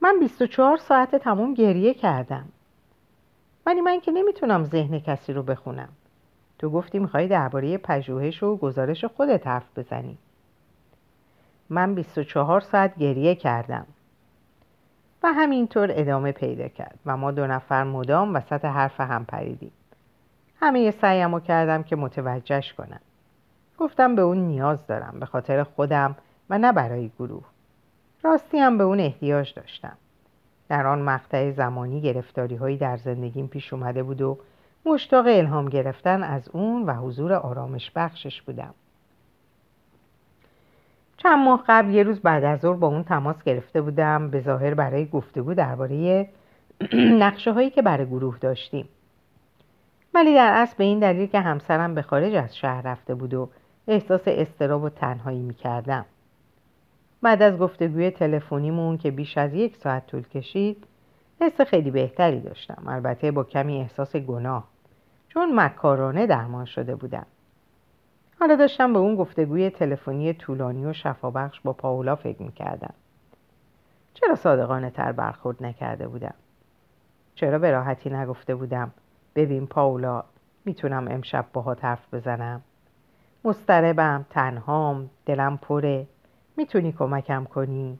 من 0.00 0.20
24 0.20 0.76
ساعت 0.76 1.16
تموم 1.16 1.54
گریه 1.54 1.94
کردم. 1.94 2.48
ولی 3.66 3.80
من 3.80 4.00
که 4.00 4.12
نمی‌تونم 4.12 4.64
ذهن 4.64 4.98
کسی 4.98 5.32
رو 5.32 5.42
بخونم. 5.42 5.88
تو 6.58 6.70
گفتی 6.70 6.98
می‌خوای 6.98 7.28
درباره 7.28 7.78
پژوهش 7.78 8.42
و 8.42 8.56
گزارش 8.56 9.04
خودت 9.04 9.46
حرف 9.46 9.78
بزنی. 9.78 10.18
من 11.70 11.94
24 11.94 12.60
ساعت 12.60 12.98
گریه 12.98 13.34
کردم. 13.34 13.86
و 15.22 15.32
همینطور 15.32 15.88
ادامه 15.92 16.32
پیدا 16.32 16.68
کرد 16.68 16.98
و 17.06 17.16
ما 17.16 17.30
دو 17.30 17.46
نفر 17.46 17.84
مدام 17.84 18.34
وسط 18.34 18.64
حرف 18.64 19.00
هم 19.00 19.24
پریدیم. 19.24 19.72
همه 20.60 20.90
سعیمو 20.90 21.40
کردم 21.40 21.82
که 21.82 21.96
متوجهش 21.96 22.72
کنم. 22.72 23.00
گفتم 23.78 24.14
به 24.14 24.22
اون 24.22 24.38
نیاز 24.38 24.86
دارم 24.86 25.16
به 25.20 25.26
خاطر 25.26 25.62
خودم 25.62 26.16
و 26.50 26.58
نه 26.58 26.72
برای 26.72 27.10
گروه. 27.18 27.44
راستی 28.22 28.58
هم 28.58 28.78
به 28.78 28.84
اون 28.84 29.00
احتیاج 29.00 29.54
داشتم. 29.54 29.96
در 30.72 30.86
آن 30.86 31.02
مقطع 31.02 31.50
زمانی 31.50 32.00
گرفتاری 32.00 32.56
هایی 32.56 32.76
در 32.76 32.96
زندگیم 32.96 33.46
پیش 33.46 33.72
اومده 33.72 34.02
بود 34.02 34.22
و 34.22 34.38
مشتاق 34.86 35.26
الهام 35.26 35.68
گرفتن 35.68 36.22
از 36.22 36.48
اون 36.48 36.82
و 36.82 36.92
حضور 36.94 37.32
آرامش 37.32 37.90
بخشش 37.96 38.42
بودم. 38.42 38.74
چند 41.16 41.38
ماه 41.38 41.64
قبل 41.68 41.90
یه 41.90 42.02
روز 42.02 42.20
بعد 42.20 42.44
از 42.44 42.60
ظهر 42.60 42.76
با 42.76 42.86
اون 42.86 43.04
تماس 43.04 43.42
گرفته 43.42 43.82
بودم. 43.82 44.30
به 44.30 44.40
ظاهر 44.40 44.74
برای 44.74 45.06
گفتگو 45.06 45.54
درباره 45.54 46.28
نقشه 47.24 47.52
هایی 47.52 47.70
که 47.70 47.82
برای 47.82 48.06
گروه 48.06 48.38
داشتیم. 48.38 48.88
ولی 50.14 50.34
در 50.34 50.52
اصل 50.54 50.74
به 50.78 50.84
این 50.84 50.98
دلیل 50.98 51.26
که 51.26 51.40
همسرم 51.40 51.94
به 51.94 52.02
خارج 52.02 52.34
از 52.34 52.56
شهر 52.56 52.82
رفته 52.82 53.14
بود 53.14 53.34
و 53.34 53.48
احساس 53.88 54.22
استراب 54.26 54.82
و 54.82 54.88
تنهایی 54.88 55.42
می‌کردم. 55.42 56.04
بعد 57.22 57.42
از 57.42 57.58
گفتگوی 57.58 58.10
تلفنیمون 58.10 58.98
که 58.98 59.10
بیش 59.10 59.38
از 59.38 59.54
یک 59.54 59.76
ساعت 59.76 60.06
طول 60.06 60.22
کشید 60.22 60.86
حس 61.40 61.60
خیلی 61.60 61.90
بهتری 61.90 62.40
داشتم. 62.40 62.82
البته 62.86 63.30
با 63.30 63.44
کمی 63.44 63.80
احساس 63.80 64.16
گناه 64.16 64.64
چون 65.28 65.60
مکارانه 65.60 66.26
درمان 66.26 66.64
شده 66.64 66.94
بودم. 66.94 67.26
حالا 68.40 68.56
داشتم 68.56 68.92
به 68.92 68.98
اون 68.98 69.16
گفتگوی 69.16 69.70
تلفنی 69.70 70.32
طولانی 70.32 70.86
و 70.86 70.92
شفابخش 70.92 71.60
با 71.60 71.72
پاولا 71.72 72.16
فکر 72.16 72.42
می‌کردم. 72.42 72.94
چرا 74.14 74.34
صادقانه 74.34 74.90
تر 74.90 75.12
برخورد 75.12 75.62
نکرده 75.64 76.08
بودم؟ 76.08 76.34
چرا 77.34 77.58
به 77.58 77.70
راحتی 77.70 78.10
نگفته 78.10 78.54
بودم 78.54 78.90
ببین 79.34 79.66
پاولا 79.66 80.24
می‌تونم 80.64 81.08
امشب 81.08 81.46
باهات 81.52 81.84
حرف 81.84 82.14
بزنم؟ 82.14 82.62
مستربم 83.44 84.26
تنهام 84.30 85.10
دلم 85.26 85.56
پره. 85.56 86.06
می‌تونی 86.56 86.92
کمکم 86.92 87.44
کنی؟ 87.44 87.98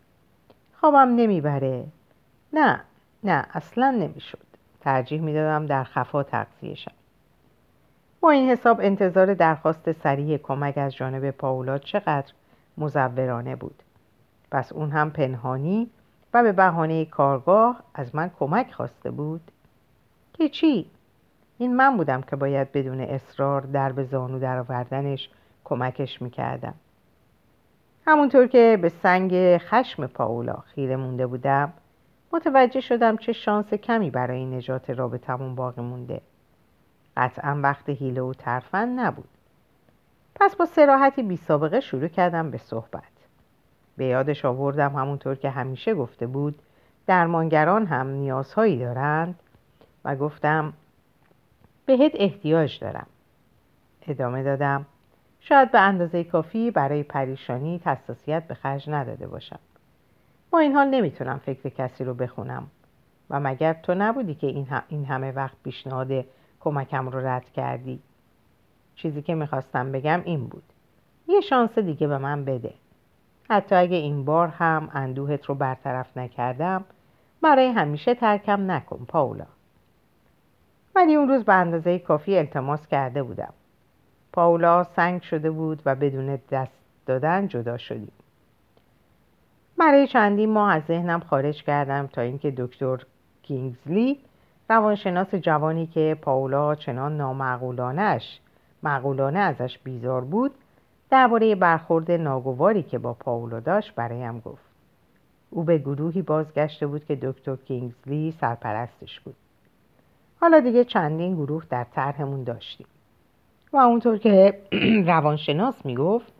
خوابم 0.80 1.14
نمی‌بره. 1.16 1.86
نه 2.52 2.80
نه 3.24 3.46
اصلا 3.54 3.90
نمی‌شد. 3.90 4.46
ترجیح 4.80 5.20
می‌دادم 5.20 5.66
در 5.66 5.84
خفا 5.84 6.22
تقضیه 6.22 6.76
با 8.20 8.30
این 8.30 8.50
حساب 8.50 8.80
انتظار 8.80 9.34
درخواست 9.34 9.92
سریع 9.92 10.38
کمک 10.38 10.78
از 10.78 10.94
جانب 10.94 11.30
پاولا 11.30 11.78
چقدر 11.78 12.32
مزورانه 12.78 13.56
بود. 13.56 13.82
پس 14.50 14.72
اون 14.72 14.90
هم 14.90 15.10
پنهانی 15.10 15.90
و 16.34 16.42
به 16.42 16.52
بهانه 16.52 17.04
کارگاه 17.04 17.82
از 17.94 18.14
من 18.14 18.30
کمک 18.38 18.72
خواسته 18.72 19.10
بود. 19.10 19.50
که 20.32 20.48
چی؟ 20.48 20.90
این 21.58 21.76
من 21.76 21.96
بودم 21.96 22.22
که 22.22 22.36
باید 22.36 22.72
بدون 22.72 23.00
اصرار 23.00 23.60
در 23.60 23.92
به 23.92 24.04
زانو 24.04 24.38
در 24.38 24.58
آوردنش 24.58 25.28
کمکش 25.64 26.22
می‌کردم. 26.22 26.74
همونطور 28.06 28.46
که 28.46 28.78
به 28.82 28.88
سنگ 28.88 29.58
خشم 29.58 30.06
پاولا 30.06 30.54
خیره 30.54 30.96
مونده 30.96 31.26
بودم 31.26 31.72
متوجه 32.32 32.80
شدم 32.80 33.16
چه 33.16 33.32
شانس 33.32 33.74
کمی 33.74 34.10
برای 34.10 34.44
نجات 34.44 34.90
رابطمون 34.90 35.54
باقی 35.54 35.82
مونده. 35.82 36.20
قطعا 37.16 37.60
وقت 37.62 37.88
هیله 37.88 38.20
و 38.22 38.34
ترفن 38.34 38.88
نبود. 38.88 39.28
پس 40.34 40.56
با 40.56 40.64
سراحتی 40.64 41.22
بی 41.22 41.36
سابقه 41.36 41.80
شروع 41.80 42.08
کردم 42.08 42.50
به 42.50 42.58
صحبت. 42.58 43.02
به 43.96 44.04
یادش 44.04 44.44
آوردم 44.44 44.96
همونطور 44.96 45.34
که 45.34 45.50
همیشه 45.50 45.94
گفته 45.94 46.26
بود 46.26 46.62
درمانگران 47.06 47.86
هم 47.86 48.08
نیازهایی 48.08 48.78
دارند 48.78 49.38
و 50.04 50.16
گفتم 50.16 50.72
بهت 51.86 52.12
احتیاج 52.14 52.78
دارم. 52.78 53.06
ادامه 54.08 54.42
دادم 54.42 54.86
شاید 55.44 55.70
به 55.70 55.80
اندازه 55.80 56.24
کافی 56.24 56.70
برای 56.70 57.02
پریشانی 57.02 57.80
حساسیت 57.84 58.48
به 58.48 58.54
خرج 58.54 58.90
نداده 58.90 59.26
باشم. 59.26 59.58
با 60.50 60.58
این 60.58 60.72
حال 60.72 60.88
نمی‌تونم 60.88 61.38
فکر 61.38 61.68
کسی 61.68 62.04
رو 62.04 62.14
بخونم. 62.14 62.66
و 63.30 63.40
مگر 63.40 63.72
تو 63.72 63.94
نبودی 63.94 64.34
که 64.34 64.46
این 64.88 65.04
همه 65.04 65.32
وقت 65.32 65.56
پیشنهاد 65.64 66.24
کمکم 66.60 67.08
رو 67.08 67.26
رد 67.26 67.52
کردی؟ 67.52 68.00
چیزی 68.94 69.22
که 69.22 69.34
می‌خواستم 69.34 69.92
بگم 69.92 70.22
این 70.24 70.46
بود. 70.46 70.62
یه 71.28 71.40
شانس 71.40 71.78
دیگه 71.78 72.06
به 72.06 72.18
من 72.18 72.44
بده. 72.44 72.74
حتی 73.50 73.74
اگه 73.74 73.96
این 73.96 74.24
بار 74.24 74.48
هم 74.48 74.88
اندوهت 74.94 75.44
رو 75.44 75.54
برطرف 75.54 76.16
نکردم 76.16 76.84
برای 77.42 77.66
همیشه 77.66 78.14
ترکم 78.14 78.70
نکن 78.70 79.04
پاولا. 79.08 79.46
ولی 80.94 81.14
اون 81.14 81.28
روز 81.28 81.44
به 81.44 81.54
اندازه 81.54 81.98
کافی 81.98 82.38
التماس 82.38 82.86
کرده 82.86 83.22
بودم. 83.22 83.52
پاولا 84.32 84.84
سنگ 84.84 85.22
شده 85.22 85.50
بود 85.50 85.82
و 85.86 85.94
بدون 85.94 86.38
دست 86.50 86.72
دادن 87.06 87.48
جدا 87.48 87.78
شدیم. 87.78 88.12
برای 89.78 90.06
چندین 90.06 90.50
ماه 90.50 90.72
از 90.72 90.82
ذهنم 90.88 91.20
خارج 91.20 91.62
کردم 91.62 92.06
تا 92.06 92.20
اینکه 92.20 92.54
دکتر 92.56 92.98
کینگزلی 93.42 94.18
روانشناس 94.70 95.34
جوانی 95.34 95.86
که 95.86 96.16
پاولا 96.22 96.74
چنان 96.74 97.16
نامعقولانش 97.16 98.40
معقولانه 98.82 99.38
ازش 99.38 99.78
بیزار 99.78 100.24
بود 100.24 100.54
درباره 101.10 101.54
برخورد 101.54 102.10
ناگواری 102.10 102.82
که 102.82 102.98
با 102.98 103.14
پاولا 103.14 103.60
داشت 103.60 103.94
برایم 103.94 104.40
گفت. 104.40 104.64
او 105.50 105.64
به 105.64 105.78
گروهی 105.78 106.22
بازگشته 106.22 106.86
بود 106.86 107.04
که 107.04 107.18
دکتر 107.22 107.56
کینگزلی 107.56 108.34
سرپرستش 108.40 109.20
بود. 109.20 109.36
حالا 110.40 110.60
دیگه 110.60 110.84
چندین 110.84 111.34
گروه 111.34 111.64
در 111.70 111.84
طرحمون 111.84 112.44
داشتیم. 112.44 112.86
و 113.72 113.76
اونطور 113.76 114.18
که 114.18 114.62
روانشناس 115.06 115.86
می‌گفت 115.86 116.32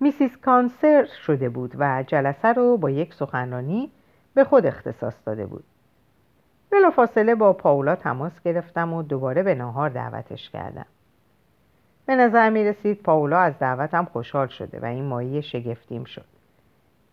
میسیس 0.00 0.36
کانسر 0.36 1.04
شده 1.04 1.48
بود 1.48 1.72
و 1.78 2.04
جلسه 2.06 2.48
رو 2.48 2.76
با 2.76 2.90
یک 2.90 3.14
سخنرانی 3.14 3.90
به 4.34 4.44
خود 4.44 4.66
اختصاص 4.66 5.14
داده 5.26 5.46
بود. 5.46 5.64
فاصله 6.90 7.34
با 7.34 7.52
پاولا 7.52 7.96
تماس 7.96 8.40
گرفتم 8.40 8.92
و 8.92 9.02
دوباره 9.02 9.42
به 9.42 9.54
ناهار 9.54 9.90
دعوتش 9.90 10.50
کردم. 10.50 10.86
به 12.06 12.16
نظر 12.16 12.50
می 12.50 12.64
رسید 12.64 13.02
پاولا 13.02 13.38
از 13.38 13.58
دعوتم 13.58 14.04
خوشحال 14.04 14.46
شده 14.46 14.80
و 14.80 14.84
این 14.84 15.04
مایه 15.04 15.40
شگفتیم 15.40 16.04
شد. 16.04 16.24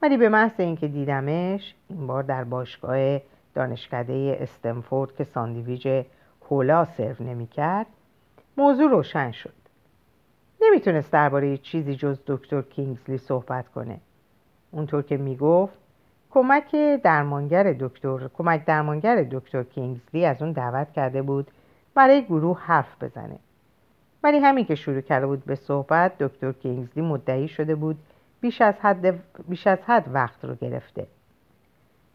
ولی 0.02 0.18
به 0.18 0.30
محض 0.30 0.60
اینکه 0.60 0.88
دیدمش 0.88 1.76
این 1.90 2.08
بار 2.08 2.24
در 2.24 2.44
باشگاه 2.44 3.20
دانشکده 3.56 4.38
استنفورد 4.40 5.16
که 5.16 5.24
ساندویج 5.24 6.04
هولا 6.50 6.86
سرو 6.86 7.16
نمی‌کرد 7.20 7.88
موضوع 8.62 8.90
روشن 8.90 9.32
شد. 9.32 9.54
نمی‌تونست 10.62 11.12
درباره 11.12 11.58
چیزی 11.58 11.96
جز 11.96 12.20
دکتر 12.28 12.62
کینگزلی 12.62 13.18
صحبت 13.18 13.68
کنه. 13.68 14.00
اونطور 14.72 15.02
که 15.02 15.18
می‌گفت 15.18 15.74
کمک 16.32 16.76
درمانگر 17.04 17.76
دکتر 17.80 18.28
کمک 18.34 18.66
درمانگر 18.66 19.24
دکتر 19.32 19.64
کینگزلی 19.64 20.26
از 20.26 20.42
اون 20.42 20.52
دعوت 20.52 20.92
کرده 20.94 21.22
بود 21.22 21.52
برای 21.96 22.26
گروه 22.26 22.60
حرف 22.60 23.04
بزنه. 23.04 23.40
ولی 24.24 24.38
همین 24.38 24.66
که 24.66 24.76
شروع 24.76 25.02
کرده 25.02 25.28
بود 25.28 25.46
به 25.46 25.56
صحبت 25.56 26.18
دکتر 26.18 26.52
کینگزلی 26.52 27.04
مدعی 27.04 27.48
شده 27.48 27.76
بود 27.76 27.98
بیش 28.42 28.62
از 28.62 28.76
حد, 28.82 29.20
بیش 29.50 29.68
از 29.68 29.80
حد 29.86 30.10
وقت 30.14 30.46
رو 30.46 30.56
گرفته. 30.56 31.08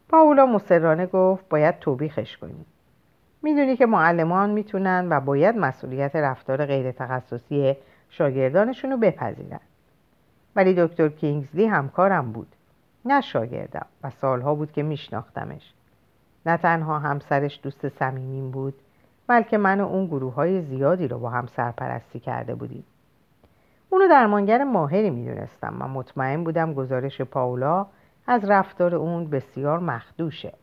پاولا 0.09 0.45
مصرانه 0.45 1.05
گفت 1.05 1.49
باید 1.49 1.79
توبیخش 1.79 2.37
کنیم. 2.37 2.65
می‌دونی 3.47 3.77
که 3.77 3.85
معلمان 3.85 4.49
می‌تونن 4.49 5.07
و 5.09 5.19
باید 5.19 5.57
مسئولیت 5.57 6.15
رفتار 6.15 6.65
غیر 6.65 6.91
تخصصی 6.91 7.75
شاگردانشون 8.09 8.91
رو 8.91 8.97
بپذیرن. 8.97 9.59
ولی 10.55 10.73
دکتر 10.77 11.09
کینگزلی 11.09 11.65
همکارم 11.65 12.31
بود. 12.31 12.47
نه 13.05 13.21
شاگردم 13.21 13.85
و 14.03 14.09
سالها 14.09 14.55
بود 14.55 14.71
که 14.71 14.83
میشناختمش. 14.83 15.73
نه 16.45 16.57
تنها 16.57 16.99
همسرش 16.99 17.59
دوست 17.63 17.89
صمیمیم 17.89 18.51
بود 18.51 18.73
بلکه 19.27 19.57
من 19.57 19.81
و 19.81 19.87
اون 19.87 20.05
گروه 20.05 20.33
های 20.33 20.61
زیادی 20.61 21.07
رو 21.07 21.19
با 21.19 21.29
هم 21.29 21.47
سرپرستی 21.47 22.19
کرده 22.19 22.55
بودیم. 22.55 22.83
اونو 23.89 24.07
درمانگر 24.07 24.63
ماهری 24.63 25.09
می‌دونستم 25.09 25.75
و 25.79 25.87
مطمئن 25.87 26.43
بودم 26.43 26.73
گزارش 26.73 27.21
پاولا 27.21 27.87
از 28.27 28.49
رفتار 28.49 28.95
اون 28.95 29.29
بسیار 29.29 29.79
مخدوشه. 29.79 30.53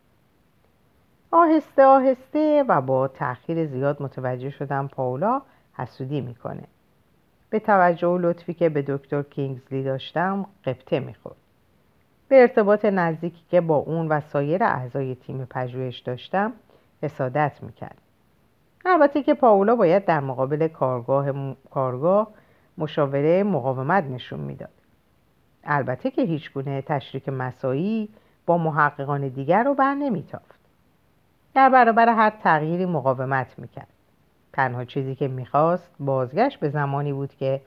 آهسته 1.37 1.85
آهسته 1.85 2.65
و 2.69 2.81
با 2.81 3.09
تأخیر 3.09 3.67
زیاد 3.67 4.03
متوجه 4.03 4.51
شدم 4.51 4.89
پاولا 4.89 5.43
حسودی 5.73 6.21
می‌کنه. 6.21 6.63
به 7.51 7.59
توجه 7.59 8.09
و 8.09 8.19
لطفی 8.19 8.55
که 8.55 8.69
به 8.69 8.83
دکتر 8.83 9.23
کینگزلی 9.23 9.83
داشتم 9.83 10.47
قبطه 10.65 11.01
می‌خورد. 11.01 11.37
به 12.29 12.41
ارتباط 12.41 12.85
نزدیکی 12.85 13.43
که 13.51 13.61
با 13.61 13.77
اون 13.77 14.09
و 14.09 14.21
سایر 14.21 14.65
اعضای 14.65 15.15
تیم 15.15 15.45
پژوهش 15.45 15.99
داشتم 15.99 16.53
حسادت 17.03 17.53
می‌کرد. 17.63 17.99
البته 18.85 19.23
که 19.23 19.35
پاولا 19.35 19.77
باید 19.77 20.05
در 20.05 20.21
مقابل 20.21 20.69
کارگاه, 20.69 21.55
کارگاه 21.71 22.29
مشاوره 22.79 23.43
مقاومت 23.43 24.05
نشون 24.05 24.41
می‌داد. 24.41 24.69
البته 25.65 26.11
که 26.11 26.23
هیچ 26.23 26.53
گونه 26.53 26.83
تشریک 26.83 27.29
مسایی 27.29 28.09
با 28.47 28.59
محققان 28.59 29.29
دیگر 29.29 29.65
رو 29.65 29.75
بر 29.75 29.95
نمیتافت. 29.95 30.64
در 31.55 31.69
برابر 31.69 32.09
هر 32.09 32.31
تغییری 32.31 32.87
مقاومت 32.87 33.59
می‌کرد. 33.59 33.89
تنها 34.53 34.85
چیزی 34.85 35.15
که 35.15 35.29
می‌خواست 35.29 35.91
بازگشت 36.01 36.61
به 36.61 36.69
زمانی 36.69 37.13
بود 37.13 37.35
که 37.35 37.61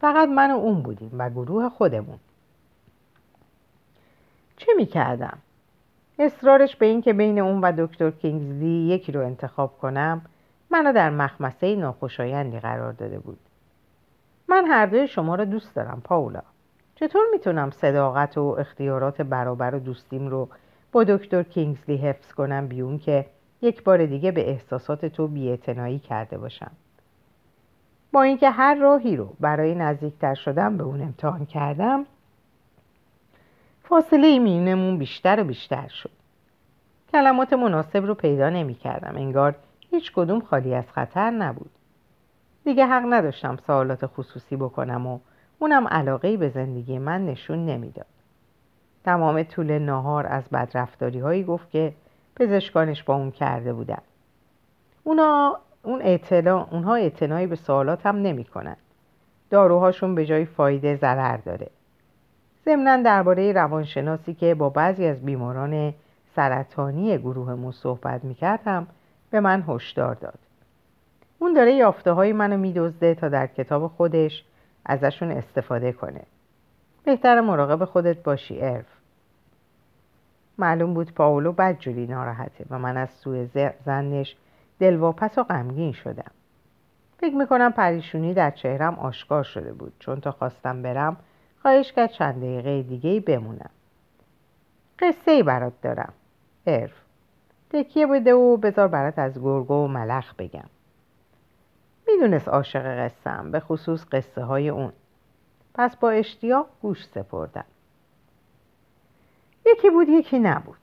فقط 0.00 0.28
من 0.28 0.50
و 0.50 0.54
اون 0.54 0.82
بودیم 0.82 1.10
و 1.18 1.30
گروه 1.30 1.68
خودمون. 1.68 2.18
چه 4.56 4.72
می‌کردم؟ 4.76 5.38
اصرارش 6.18 6.76
به 6.76 6.86
این 6.86 7.02
که 7.02 7.12
بین 7.12 7.38
اون 7.38 7.60
و 7.60 7.72
دکتر 7.86 8.10
کینگزلی 8.10 8.66
یکی 8.66 9.12
رو 9.12 9.20
انتخاب 9.20 9.78
کنم 9.78 10.22
منو 10.70 10.92
در 10.92 11.10
مخمسه 11.10 11.76
ناخوشایندی 11.76 12.60
قرار 12.60 12.92
داده 12.92 13.18
بود. 13.18 13.38
من 14.48 14.64
هر 14.64 14.86
دوی 14.86 15.08
شما 15.08 15.34
را 15.34 15.44
دوست 15.44 15.74
دارم 15.74 16.02
پاولا. 16.04 16.42
چطور 16.94 17.22
می‌تونم 17.32 17.70
صداقت 17.70 18.38
و 18.38 18.56
اختیارات 18.58 19.22
برابر 19.22 19.74
و 19.74 19.78
دوستیم 19.78 20.28
رو 20.28 20.48
با 20.92 21.04
دکتر 21.04 21.42
کینگزلی 21.42 21.96
حفظ 21.96 22.32
کنم 22.32 22.66
بیون 22.68 22.98
که 22.98 23.26
یک 23.64 23.84
بار 23.84 24.06
دیگه 24.06 24.32
به 24.32 24.50
احساسات 24.50 25.06
تو 25.06 25.28
بیاعتنایی 25.28 25.98
کرده 25.98 26.38
باشم. 26.38 26.70
با 28.12 28.22
اینکه 28.22 28.50
هر 28.50 28.74
راهی 28.74 29.16
رو 29.16 29.32
برای 29.40 29.74
نزدیکتر 29.74 30.34
شدن 30.34 30.76
به 30.76 30.84
اون 30.84 31.02
امتحان 31.02 31.46
کردم 31.46 32.06
فاصله 33.82 34.38
میونمون 34.38 34.98
بیشتر 34.98 35.40
و 35.40 35.44
بیشتر 35.44 35.88
شد. 35.88 36.10
کلمات 37.12 37.52
مناسب 37.52 38.06
رو 38.06 38.14
پیدا 38.14 38.50
نمی 38.50 38.74
کردم. 38.74 39.16
انگار 39.16 39.54
هیچ 39.90 40.12
کدوم 40.12 40.40
خالی 40.40 40.74
از 40.74 40.92
خطر 40.92 41.30
نبود. 41.30 41.70
دیگه 42.64 42.86
حق 42.86 43.04
نداشتم 43.08 43.56
سوالات 43.66 44.06
خصوصی 44.06 44.56
بکنم 44.56 45.06
و 45.06 45.18
اونم 45.58 45.88
علاقه 45.88 46.36
به 46.36 46.48
زندگی 46.48 46.98
من 46.98 47.26
نشون 47.26 47.66
نمی‌داد. 47.66 48.06
تمام 49.04 49.42
طول 49.42 49.78
ناهار 49.78 50.26
از 50.26 50.44
بدرفتاری 50.52 51.20
هایی 51.20 51.44
گفت 51.44 51.70
که 51.70 51.92
پزشکانش 52.36 53.02
با 53.02 53.14
اون 53.14 53.30
کرده 53.30 53.72
بودن. 53.72 54.02
اونا 55.04 55.58
اون 55.82 56.02
اعتلا... 56.02 56.66
اونها 56.70 56.94
اعتنایی 56.94 57.46
به 57.46 57.56
سوالات 57.56 58.06
هم 58.06 58.16
نمی 58.16 58.44
کنن. 58.44 58.76
داروهاشون 59.50 60.14
به 60.14 60.26
جای 60.26 60.44
فایده 60.44 60.96
ضرر 60.96 61.36
داره. 61.36 61.70
ضمنا 62.64 62.96
درباره 62.96 63.52
روانشناسی 63.52 64.34
که 64.34 64.54
با 64.54 64.68
بعضی 64.68 65.06
از 65.06 65.24
بیماران 65.24 65.94
سرطانی 66.36 67.18
گروهمون 67.18 67.72
صحبت 67.72 68.24
می‌کردم 68.24 68.86
به 69.30 69.40
من 69.40 69.64
هشدار 69.68 70.14
داد. 70.14 70.38
اون 71.38 71.54
داره 71.54 71.74
یافته 71.74 72.12
های 72.12 72.32
منو 72.32 72.56
میدزده 72.56 73.14
تا 73.14 73.28
در 73.28 73.46
کتاب 73.46 73.86
خودش 73.86 74.44
ازشون 74.86 75.30
استفاده 75.30 75.92
کنه. 75.92 76.20
بهتر 77.04 77.40
مراقب 77.40 77.84
خودت 77.84 78.22
باشی 78.22 78.62
ارف. 78.62 78.93
معلوم 80.58 80.94
بود 80.94 81.12
پاولو 81.12 81.52
بدجوری 81.52 82.06
ناراحته 82.06 82.66
و 82.70 82.78
من 82.78 82.96
از 82.96 83.10
سوی 83.10 83.48
زنش 83.84 84.36
دلواپس 84.78 85.38
و 85.38 85.42
غمگین 85.42 85.92
شدم. 85.92 86.30
فکر 87.18 87.34
می‌کنم 87.34 87.72
پریشونی 87.72 88.34
در 88.34 88.50
چهرم 88.50 88.94
آشکار 88.94 89.42
شده 89.42 89.72
بود. 89.72 89.92
چون 89.98 90.20
تا 90.20 90.32
خواستم 90.32 90.82
برم 90.82 91.16
خواهش 91.62 91.92
کرد 91.92 92.10
چند 92.10 92.36
دقیقه 92.36 92.82
دیگه 92.82 93.20
بمونم. 93.20 93.70
قصه 94.98 95.30
ای 95.30 95.42
برات 95.42 95.72
دارم. 95.82 96.12
ارف. 96.66 96.94
تکیه 97.70 98.06
بده 98.06 98.34
و 98.34 98.56
بذار 98.56 98.88
برات 98.88 99.18
از 99.18 99.38
گرگو 99.38 99.74
و 99.74 99.86
ملخ 99.86 100.34
بگم. 100.34 100.68
می‌دونست 102.08 102.48
عاشق 102.48 103.04
قصه 103.04 103.42
به 103.50 103.60
خصوص 103.60 104.06
قصه 104.12 104.42
های 104.42 104.68
اون. 104.68 104.92
پس 105.74 105.96
با 105.96 106.10
اشتیاق 106.10 106.66
گوش 106.82 107.06
سپردم. 107.06 107.64
یکی 109.66 109.90
بود 109.90 110.08
یکی 110.08 110.38
نبود. 110.38 110.76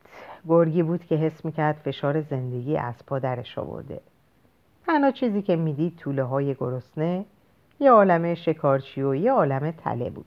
گرگی 0.48 0.84
بود 0.84 1.06
که 1.06 1.16
حس 1.16 1.46
می‌کرد 1.46 1.76
فشار 1.76 2.22
زندگی 2.22 2.78
از 2.78 3.06
پا 3.08 3.20
درش 3.20 3.58
آورده. 3.58 4.00
تنها 4.86 5.12
چیزی 5.12 5.42
که 5.42 5.56
می‌دید 5.56 5.98
طوله 5.98 6.24
های 6.24 6.56
گرسنه 6.56 7.26
یه 7.80 7.92
عالم 7.92 8.34
شکارچی 8.34 9.02
و 9.02 9.16
یه 9.16 9.32
عالم 9.32 9.72
تله 9.72 10.10
بود. 10.10 10.26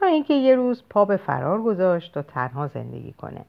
تا 0.00 0.06
اینکه 0.06 0.34
یه 0.34 0.56
روز 0.56 0.82
پا 0.90 1.04
به 1.04 1.16
فرار 1.16 1.62
گذاشت 1.62 2.14
تا 2.14 2.22
تنها 2.22 2.66
زندگی 2.66 3.12
کنه. 3.12 3.44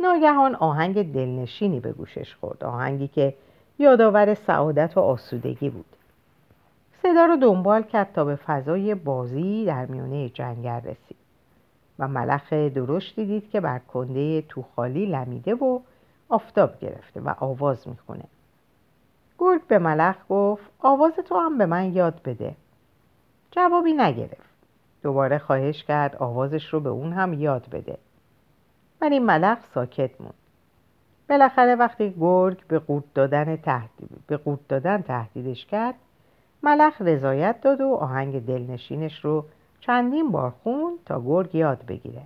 ناگهان 0.00 0.54
آهنگ 0.54 1.12
دلنشینی 1.12 1.80
به 1.80 1.92
گوشش 1.92 2.34
خورد. 2.34 2.64
آهنگی 2.64 3.08
که 3.08 3.34
یادآور 3.78 4.34
سعادت 4.34 4.96
و 4.96 5.00
آسودگی 5.00 5.70
بود. 5.70 5.84
صدا 7.02 7.26
رو 7.26 7.36
دنبال 7.36 7.82
کرد 7.82 8.12
تا 8.12 8.24
به 8.24 8.36
فضای 8.36 8.94
بازی 8.94 9.64
در 9.64 9.86
میونه 9.86 10.28
جنگل 10.28 10.80
رسید. 10.80 11.23
و 11.98 12.08
ملخ 12.08 12.52
درشتی 12.52 13.26
دید 13.26 13.50
که 13.50 13.60
بر 13.60 13.78
کنده 13.78 14.42
توخالی 14.42 15.06
لمیده 15.06 15.54
و 15.54 15.80
آفتاب 16.28 16.78
گرفته 16.78 17.20
و 17.20 17.34
آواز 17.38 17.88
می‌خونه. 17.88 18.24
گرگ 19.38 19.66
به 19.66 19.78
ملخ 19.78 20.16
گفت 20.28 20.70
آواز 20.78 21.12
تو 21.12 21.38
هم 21.38 21.58
به 21.58 21.66
من 21.66 21.92
یاد 21.92 22.20
بده. 22.24 22.54
جوابی 23.50 23.92
نگرفت. 23.92 24.54
دوباره 25.02 25.38
خواهش 25.38 25.84
کرد 25.84 26.16
آوازش 26.16 26.74
رو 26.74 26.80
به 26.80 26.88
اون 26.88 27.12
هم 27.12 27.32
یاد 27.32 27.66
بده. 27.72 27.98
ولی 29.00 29.18
ملخ 29.18 29.58
ساکت 29.74 30.20
موند. 30.20 30.34
بالاخره 31.28 31.74
وقتی 31.74 32.14
گرگ 32.20 32.66
به 32.66 32.78
قورت 32.78 33.04
دادن, 33.14 33.56
تهدید... 33.56 34.10
به 34.26 34.40
دادن 34.68 35.02
تهدیدش 35.02 35.66
کرد 35.66 35.94
ملخ 36.62 37.02
رضایت 37.02 37.60
داد 37.60 37.80
و 37.80 37.94
آهنگ 37.94 38.46
دلنشینش 38.46 39.24
رو 39.24 39.44
چندین 39.86 40.30
بار 40.30 40.50
خون 40.50 40.98
تا 41.06 41.20
گرگ 41.20 41.54
یاد 41.54 41.86
بگیره. 41.86 42.22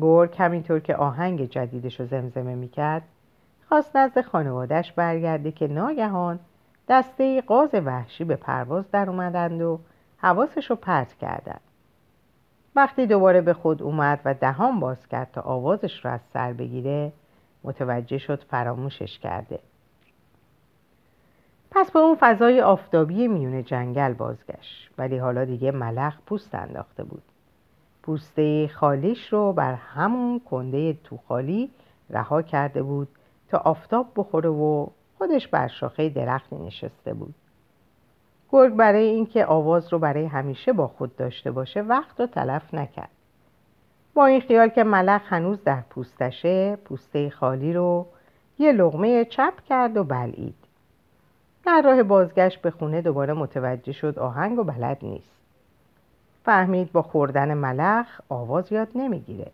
گرگ 0.00 0.34
همینطور 0.38 0.80
که 0.80 0.96
آهنگ 0.96 1.44
جدیدش 1.44 2.00
رو 2.00 2.06
زمزمه 2.06 2.54
می‌کرد 2.54 3.02
خواست 3.68 3.96
نزد 3.96 4.20
خانوادش 4.20 4.92
برگرده 4.92 5.52
که 5.52 5.68
ناگهان 5.68 6.38
دسته 6.88 7.40
قاز 7.40 7.74
وحشی 7.74 8.24
به 8.24 8.36
پرواز 8.36 8.90
در 8.90 9.10
اومدند 9.10 9.62
و 9.62 9.78
حواسش 10.18 10.70
رو 10.70 10.76
پرت 10.76 11.12
کردند. 11.12 11.60
وقتی 12.76 13.06
دوباره 13.06 13.40
به 13.40 13.52
خود 13.52 13.82
اومد 13.82 14.20
و 14.24 14.34
دهان 14.34 14.80
باز 14.80 15.08
کرد 15.08 15.30
تا 15.32 15.40
آوازش 15.40 16.04
رو 16.04 16.10
از 16.10 16.20
سر 16.32 16.52
بگیره 16.52 17.12
متوجه 17.64 18.18
شد 18.18 18.44
فراموشش 18.50 19.18
کرده. 19.18 19.58
پس 21.78 21.90
به 21.90 21.98
اون 21.98 22.16
فضای 22.20 22.60
آفتابی 22.60 23.28
میون 23.28 23.64
جنگل 23.64 24.12
بازگشت. 24.12 24.90
ولی 24.98 25.18
حالا 25.18 25.44
دیگه 25.44 25.70
ملخ 25.70 26.18
پوست 26.26 26.54
انداخته 26.54 27.04
بود. 27.04 27.22
پوسته 28.02 28.68
خالیش 28.68 29.32
رو 29.32 29.52
بر 29.52 29.74
همون 29.74 30.40
کنده 30.40 30.92
تو 31.04 31.18
خالی 31.28 31.70
رها 32.10 32.42
کرده 32.42 32.82
بود 32.82 33.08
تا 33.48 33.58
آفتاب 33.58 34.06
بخوره 34.16 34.48
و 34.48 34.86
خودش 35.18 35.48
بر 35.48 35.68
شاخه 35.68 36.08
درختی 36.08 36.56
نشسته 36.56 37.14
بود. 37.14 37.34
گرگ 38.52 38.74
برای 38.74 39.04
اینکه 39.04 39.46
آواز 39.46 39.92
رو 39.92 39.98
برای 39.98 40.24
همیشه 40.24 40.72
با 40.72 40.88
خود 40.88 41.16
داشته 41.16 41.50
باشه 41.50 41.82
وقت 41.82 42.20
رو 42.20 42.26
تلف 42.26 42.74
نکرد. 42.74 43.10
با 44.14 44.26
این 44.26 44.40
خیال 44.40 44.68
که 44.68 44.84
ملخ 44.84 45.22
هنوز 45.32 45.64
در 45.64 45.80
پوستشه 45.90 46.76
پوسته 46.76 47.30
خالی 47.30 47.72
رو 47.72 48.06
یه 48.58 48.72
لغمه 48.72 49.24
چپ 49.24 49.60
کرد 49.68 49.96
و 49.96 50.04
بلعید. 50.04 50.65
در 51.66 51.82
راه 51.84 52.02
بازگشت 52.02 52.62
به 52.62 52.70
خونه 52.70 53.02
دوباره 53.02 53.32
متوجه 53.32 53.92
شد 53.92 54.18
آهنگ 54.18 54.58
و 54.58 54.64
بلد 54.64 54.98
نیست. 55.02 55.36
فهمید 56.44 56.92
با 56.92 57.02
خوردن 57.02 57.54
ملخ 57.54 58.20
آواز 58.28 58.72
یاد 58.72 58.88
نمی‌گیره. 58.94 59.50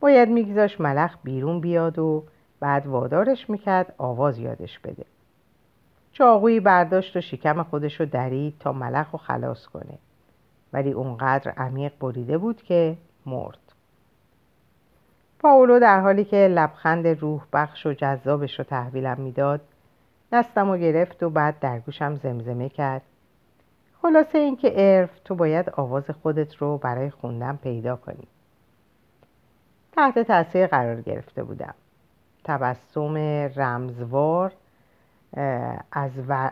باید 0.00 0.28
میگذاش 0.28 0.80
ملخ 0.80 1.16
بیرون 1.24 1.60
بیاد 1.60 1.98
و 1.98 2.24
بعد 2.60 2.86
وادارش 2.86 3.50
می‌کرد 3.50 3.94
آواز 3.98 4.38
یادش 4.38 4.78
بده. 4.78 5.04
چاقویی 6.12 6.60
برداشت 6.60 7.16
و 7.16 7.20
شکم 7.20 7.62
خودش 7.62 8.00
رو 8.00 8.06
درید 8.06 8.54
تا 8.60 8.72
ملخ 8.72 9.10
رو 9.10 9.18
خلاص 9.18 9.66
کنه. 9.66 9.98
ولی 10.72 10.92
اونقدر 10.92 11.50
عمیق 11.50 11.92
بریده 12.00 12.38
بود 12.38 12.62
که 12.62 12.96
مرد. 13.26 13.58
پاولو 15.38 15.80
در 15.80 16.00
حالی 16.00 16.24
که 16.24 16.36
لبخند 16.36 17.06
روح 17.06 17.42
بخش 17.52 17.86
و 17.86 17.92
جذابش 17.92 18.58
رو 18.58 18.64
تحویلم 18.64 19.20
می‌داد 19.20 19.60
دستم 20.32 20.70
و 20.70 20.76
گرفت 20.76 21.22
و 21.22 21.30
بعد 21.30 21.58
در 21.58 21.78
گوشم 21.78 22.14
زمزمه 22.14 22.68
کرد. 22.68 23.02
خلاصه 24.02 24.38
اینکه 24.38 24.72
ارف 24.76 25.18
تو 25.24 25.34
باید 25.34 25.70
آواز 25.70 26.10
خودت 26.10 26.56
رو 26.56 26.78
برای 26.78 27.10
خوندن 27.10 27.56
پیدا 27.56 27.96
کنی. 27.96 28.26
تحت 29.92 30.18
تاثیر 30.18 30.66
قرار 30.66 31.00
گرفته 31.00 31.42
بودم. 31.42 31.74
تبسم 32.44 33.16
رمزوار 33.56 34.52
از, 35.92 36.10
و... 36.28 36.50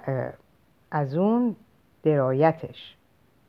از 0.91 1.15
اون 1.15 1.57
درایتش. 2.03 2.97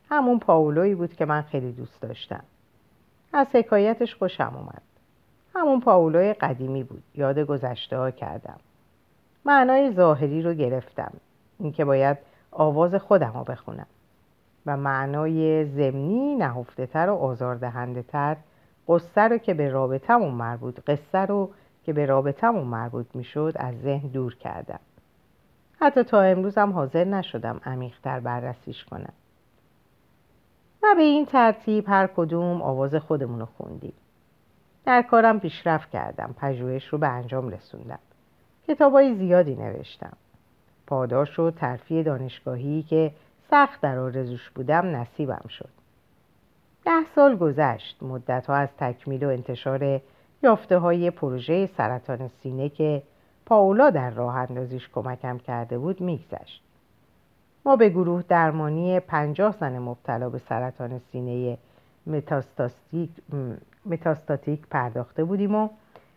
همون 0.09 0.39
پاولویی 0.39 0.95
بود 0.95 1.13
که 1.13 1.25
من 1.25 1.41
خیلی 1.41 1.71
دوست 1.71 2.01
داشتم. 2.01 2.43
از 3.33 3.47
حکایتش 3.53 4.15
خوشم 4.15 4.53
اومد. 4.55 4.81
همون 5.55 5.79
پاولوی 5.79 6.33
قدیمی 6.33 6.83
بود. 6.83 7.03
یاد 7.15 7.39
گذشته 7.39 7.97
ها 7.97 8.11
کردم. 8.11 8.59
معنای 9.45 9.91
ظاهری 9.91 10.41
رو 10.41 10.54
گرفتم. 10.54 11.13
اینکه 11.60 11.86
باید 11.86 12.17
آواز 12.51 12.95
خودم 12.95 13.34
رو 13.36 13.43
بخونم. 13.43 13.88
و 14.65 14.77
معنای 14.77 15.65
زمینی 15.65 16.36
نهفته 16.36 16.86
تر 16.86 17.10
و 17.10 17.15
آزاردهنده 17.15 18.04
تر 18.04 18.38
قصه 18.88 19.21
رو 19.21 19.38
که 19.38 19.54
به 19.54 19.69
رابطمون 19.69 20.34
مربوط 20.34 20.80
قصه 20.80 21.17
رو 21.17 21.49
که 21.84 21.93
به 21.93 22.06
رابطمون 22.06 22.63
مربوط 22.63 23.06
می‌شد 23.13 23.54
از 23.56 23.82
ذهن 23.82 24.08
دور 24.08 24.36
کردم. 24.36 24.80
حتی 25.80 26.04
تا 26.04 26.21
امروزم 26.21 26.71
حاضر 26.71 27.04
نشدم 27.04 27.62
عمیقتر 27.65 28.19
بررسیش 28.19 28.86
کنم. 28.86 29.13
و 30.84 30.88
به 30.95 31.01
این 31.01 31.25
ترتیب 31.25 31.86
هر 31.88 32.08
کدوم 32.08 32.62
آواز 32.62 32.95
خودمون 32.95 33.39
رو 33.39 33.45
خوندیم. 33.45 33.93
در 34.86 35.01
کارم 35.01 35.39
پیشرفت 35.39 35.89
کردم. 35.89 36.36
پژوهش 36.38 36.88
رو 36.88 36.97
به 36.97 37.08
انجام 37.08 37.49
رسوندم. 37.49 37.99
کتابای 38.71 39.15
زیادی 39.15 39.55
نوشتم. 39.55 40.17
پاداش 40.88 41.39
و 41.39 41.51
ترفیع 41.51 42.03
دانشگاهی 42.03 42.84
که 42.84 43.12
سخت 43.49 43.81
در 43.81 43.97
آرزوش 43.97 44.49
بودم 44.49 44.95
نصیبم 44.95 45.45
شد. 45.49 45.69
ده 46.86 47.03
سال 47.15 47.36
گذشت 47.36 48.03
مدت 48.03 48.45
ها 48.47 48.55
از 48.55 48.69
تکمیل 48.77 49.23
و 49.23 49.29
انتشار 49.29 50.01
یافته 50.43 50.77
های 50.77 51.12
پروژه 51.12 51.69
سرطان 51.77 52.27
سینه 52.27 52.69
که 52.69 53.03
پاولا 53.45 53.89
در 53.89 54.10
راه 54.10 54.36
اندازیش 54.36 54.89
کمکم 54.89 55.38
کرده 55.38 55.77
بود 55.77 56.01
میگذشت. 56.01 56.63
ما 57.65 57.75
به 57.75 57.89
گروه 57.89 58.23
درمانی 58.27 58.99
پنجاه 58.99 59.55
زن 59.60 59.79
مبتلا 59.79 60.29
به 60.29 60.38
سرطان 60.38 61.01
سینه 61.12 61.57
متاستاتیک 63.86 64.67
پرداخته 64.69 65.23
بودیم 65.23 65.55
و 65.55 65.69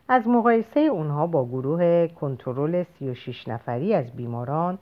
از 0.09 0.29
مقایسه 0.29 0.81
اونها 0.81 1.27
با 1.27 1.45
گروه 1.45 2.07
کنترل 2.07 2.83
36 2.83 3.49
نفری 3.49 3.95
از 3.95 4.11
بیماران 4.11 4.79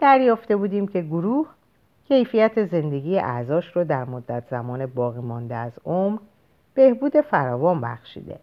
دریافته 0.00 0.56
بودیم 0.56 0.88
که 0.88 1.00
گروه 1.00 1.46
کیفیت 2.08 2.64
زندگی 2.64 3.18
اعضاش 3.18 3.76
رو 3.76 3.84
در 3.84 4.04
مدت 4.04 4.48
زمان 4.50 4.86
باقی 4.86 5.20
مانده 5.20 5.54
از 5.54 5.72
عمر 5.84 6.18
بهبود 6.74 7.20
فراوان 7.20 7.80
بخشیده. 7.80 8.38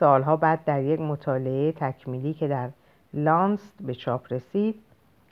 سالها 0.00 0.36
بعد 0.36 0.64
در 0.64 0.82
یک 0.82 1.00
مطالعه 1.00 1.72
تکمیلی 1.72 2.34
که 2.34 2.48
در 2.48 2.70
لانست 3.14 3.74
به 3.80 3.94
چاپ 3.94 4.32
رسید 4.32 4.74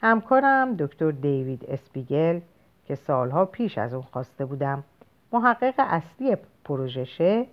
همکارم 0.01 0.77
دکتر 0.77 1.11
دیوید 1.11 1.65
اسپیگل 1.69 2.41
که 2.87 2.95
سالها 2.95 3.45
پیش 3.45 3.79
از 3.79 3.95
اون 3.95 4.03
خواسته 4.03 4.45
بودم 4.45 4.85
محقق 5.33 5.75
اصلی 5.79 6.37
پروژشه 6.65 7.47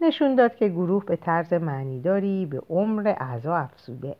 نشون 0.00 0.34
داد 0.34 0.56
که 0.56 0.68
گروه 0.68 1.04
به 1.04 1.16
طرز 1.16 1.52
معنیداری 1.52 2.46
به 2.46 2.62
عمر 2.70 3.14
اعضا 3.18 3.56
افزوده 3.56 4.16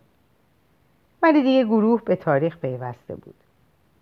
ولی 1.22 1.42
دیگه 1.42 1.64
گروه 1.64 2.02
به 2.04 2.16
تاریخ 2.16 2.56
پیوسته 2.58 3.14
بود 3.14 3.34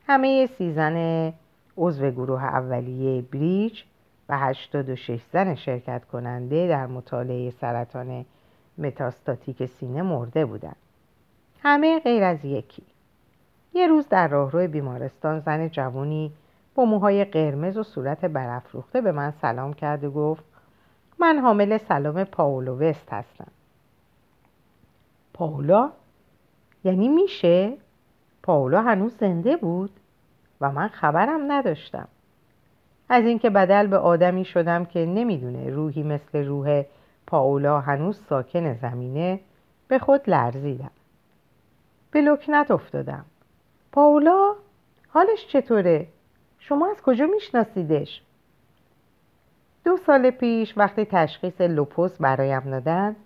همه 0.07 0.47
سی 0.47 0.73
زن 0.73 1.33
عضو 1.77 2.11
گروه 2.11 2.45
اولیه 2.45 3.23
بریج 3.23 3.83
و 4.29 4.39
86 4.39 5.21
زن 5.33 5.55
شرکت 5.55 6.05
کننده 6.05 6.69
در 6.69 6.87
مطالعه 6.87 7.51
سرطان 7.51 8.25
متاستاتیک 8.79 9.67
سینه 9.67 10.03
مرده 10.03 10.47
بودند. 10.47 10.77
همه 11.63 12.01
غیر 12.01 12.25
از 12.25 12.45
یکی. 12.45 12.83
یه 13.75 13.87
روز 13.87 14.09
در 14.09 14.29
راهرو 14.29 14.69
بیمارستان 14.69 15.41
زن 15.41 15.69
جوانی 15.69 16.33
با 16.75 16.85
موهای 16.85 17.25
قرمز 17.25 17.77
و 17.77 17.83
صورت 17.83 18.25
برافروخته 18.25 19.01
به 19.01 19.13
من 19.13 19.31
سلام 19.31 19.73
کرد 19.73 20.05
و 20.05 20.11
گفت 20.11 20.45
من 21.21 21.39
حامل 21.39 21.79
سلام 21.79 22.25
پاولو 22.25 22.79
وست 22.79 23.13
هستم. 23.13 23.51
پاولا؟ 25.35 25.93
یعنی 26.85 27.09
میشه؟ 27.09 27.77
پاولا 28.43 28.83
هنوز 28.83 29.17
زنده 29.17 29.57
بود 29.57 29.91
و 30.61 30.73
من 30.73 30.89
خبرم 30.89 31.53
نداشتم. 31.53 32.09
از 33.09 33.25
اینکه 33.25 33.51
بدل 33.51 33.87
به 33.87 33.99
آدمی 33.99 34.45
شدم 34.45 34.85
که 34.85 35.07
نمی‌دونه 35.07 35.71
روحی 35.71 36.03
مثل 36.03 36.45
روح 36.45 36.83
پاولا 37.27 37.81
هنوز 37.81 38.21
ساکن 38.29 38.75
زمینه 38.75 39.41
به 39.89 39.99
خود 39.99 40.31
لرزیدم 40.31 40.91
به 42.11 42.21
لکنت 42.21 42.71
افتادم 42.71 43.25
پاولا 43.93 44.55
حالش 45.09 45.47
چطوره؟ 45.53 46.07
شما 46.59 46.91
از 46.91 47.03
کجا 47.03 47.27
میشناسیدش؟ 47.27 48.23
دو 49.89 49.97
سال 49.97 50.31
پیش 50.31 50.79
وقتی 50.79 51.05
تشخیص 51.05 51.61
لوپوس 51.61 52.19
برایم 52.19 52.61
دادن 52.61 53.17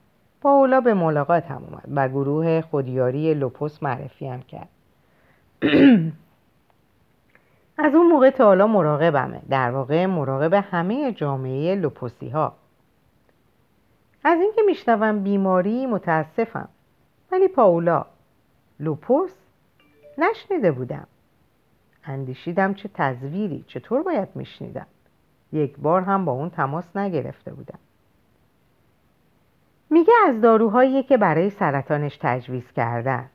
پاولا 0.41 0.81
به 0.81 0.95
ملاقاتم 0.95 1.63
اومد 1.71 1.85
و 1.97 2.09
گروه 2.09 2.61
خودیاری 2.61 3.35
لوپوس 3.35 3.83
معرفیم 3.83 4.43
کرد. 4.43 4.69
از 7.85 7.95
اون 7.95 8.07
موقع 8.07 8.31
تا 8.31 8.45
حالا 8.45 8.67
مراقبمه. 8.67 9.43
در 9.51 9.71
واقع 9.71 10.07
مراقب 10.07 10.55
همه 10.71 11.13
جامعه 11.13 11.75
لوپوسی 11.75 12.29
ها 12.29 12.53
از 14.25 14.41
اینکه 14.41 14.63
میشنوم 14.67 15.23
بیماری 15.23 15.87
متاسفم 15.87 16.69
ولی 17.33 17.49
پاولا 17.49 18.07
لوپوس 18.81 19.35
نشنیده 20.19 20.73
بودم. 20.73 21.07
اندیشیدم 22.05 22.75
چه 22.75 22.91
تزویری 22.95 23.65
چطور 23.69 24.03
باید 24.03 24.29
میشنیدم؟ 24.35 24.87
یک 25.53 25.77
بار 25.79 26.03
هم 26.03 26.25
با 26.25 26.33
اون 26.33 26.51
تماس 26.51 26.97
نگرفته 26.97 27.53
بودم. 27.53 27.79
میگه 29.91 30.13
از 30.27 30.41
داروهایی 30.41 31.03
که 31.03 31.17
برای 31.17 31.51
سرطانش 31.51 32.19
تجویز 32.21 32.73
کردن. 32.73 33.31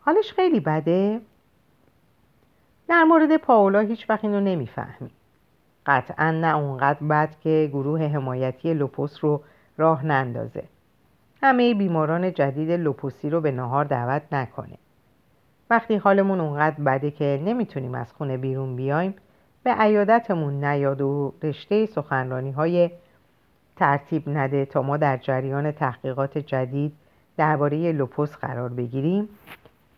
حالش 0.00 0.32
خیلی 0.32 0.60
بده؟ 0.60 1.20
در 2.88 3.04
مورد 3.04 3.36
پاولا 3.36 3.80
هیچ 3.80 4.10
وقت 4.10 4.24
اینو 4.24 4.40
نمی‌فهمی. 4.40 5.10
قطعا 5.86 6.30
نه 6.30 6.56
اونقدر 6.56 7.06
بد 7.06 7.40
که 7.40 7.70
گروه 7.72 8.02
حمایتی 8.02 8.74
لوپوس 8.74 9.24
رو 9.24 9.42
راه 9.76 10.06
نندازه. 10.06 10.64
همه 11.42 11.74
بیماران 11.74 12.32
جدید 12.32 12.70
لوپوسی 12.70 13.30
رو 13.30 13.40
به 13.40 13.50
نهار 13.50 13.84
دعوت 13.84 14.22
نکنه. 14.32 14.78
وقتی 15.70 15.96
حالمون 15.96 16.40
اونقدر 16.40 16.84
بده 16.84 17.10
که 17.10 17.42
نمی‌تونیم 17.44 17.94
از 17.94 18.12
خونه 18.12 18.36
بیرون 18.36 18.76
بیایم 18.76 19.14
به 19.68 19.74
عیادتمون 19.74 20.64
نیاد 20.64 21.00
و 21.00 21.34
رشته 21.42 21.86
سخنرانی 21.86 22.50
های 22.50 22.90
ترتیب 23.76 24.28
نده 24.28 24.64
تا 24.64 24.82
ما 24.82 24.96
در 24.96 25.16
جریان 25.16 25.72
تحقیقات 25.72 26.38
جدید 26.38 26.92
درباره 27.36 27.92
لوپوس 27.92 28.36
قرار 28.36 28.68
بگیریم. 28.68 29.28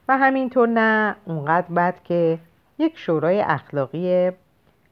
و 0.08 0.18
همینطور 0.18 0.68
نه 0.68 1.16
اونقدر 1.24 1.74
بد 1.74 2.02
که 2.04 2.38
یک 2.78 2.98
شورای 2.98 3.40
اخلاقی 3.40 4.30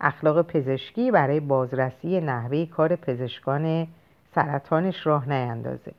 اخلاق 0.01 0.43
پزشکی 0.43 1.11
برای 1.11 1.41
بازرسی 1.41 2.21
نحوه 2.21 2.67
کار 2.67 2.97
پزشکان 2.97 3.87
سرطانش 4.35 5.07
راه 5.07 5.29
نیندازه. 5.29 5.93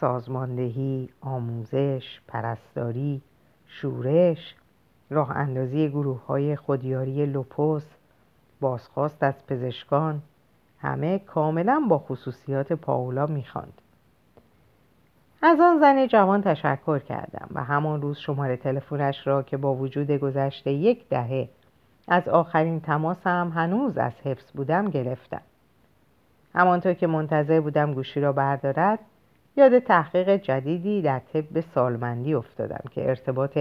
سازماندهی، 0.00 1.08
آموزش، 1.20 2.20
پرستاری، 2.28 3.22
شورش، 3.66 4.54
راه 5.10 5.36
اندازی 5.36 5.88
گروه 5.88 6.26
های 6.26 6.56
خودیاری 6.56 7.26
لوپوس، 7.26 7.86
بازخواست 8.60 9.22
از 9.22 9.46
پزشکان 9.46 10.22
همه 10.78 11.18
کاملا 11.18 11.82
با 11.88 11.98
خصوصیات 11.98 12.72
پاولا 12.72 13.26
می‌خواند. 13.26 13.80
از 15.42 15.60
آن 15.60 15.78
زن 15.80 16.06
جوان 16.06 16.42
تشکر 16.42 16.98
کردم 16.98 17.48
و 17.54 17.64
همان 17.64 18.02
روز 18.02 18.18
شماره 18.18 18.56
تلفنش 18.56 19.26
را 19.26 19.42
که 19.42 19.56
با 19.56 19.74
وجود 19.74 20.10
گذشته 20.10 20.72
یک 20.72 21.08
دهه 21.08 21.48
از 22.08 22.28
آخرین 22.28 22.80
تماسم 22.80 23.52
هنوز 23.54 23.98
از 23.98 24.12
حفظ 24.24 24.50
بودم 24.52 24.90
گرفتم 24.90 25.42
همانطور 26.54 26.94
که 26.94 27.06
منتظر 27.06 27.60
بودم 27.60 27.94
گوشی 27.94 28.20
را 28.20 28.32
بردارد 28.32 28.98
یاد 29.56 29.78
تحقیق 29.78 30.36
جدیدی 30.36 31.02
در 31.02 31.18
طب 31.18 31.60
سالمندی 31.60 32.34
افتادم 32.34 32.84
که 32.90 33.08
ارتباط 33.08 33.58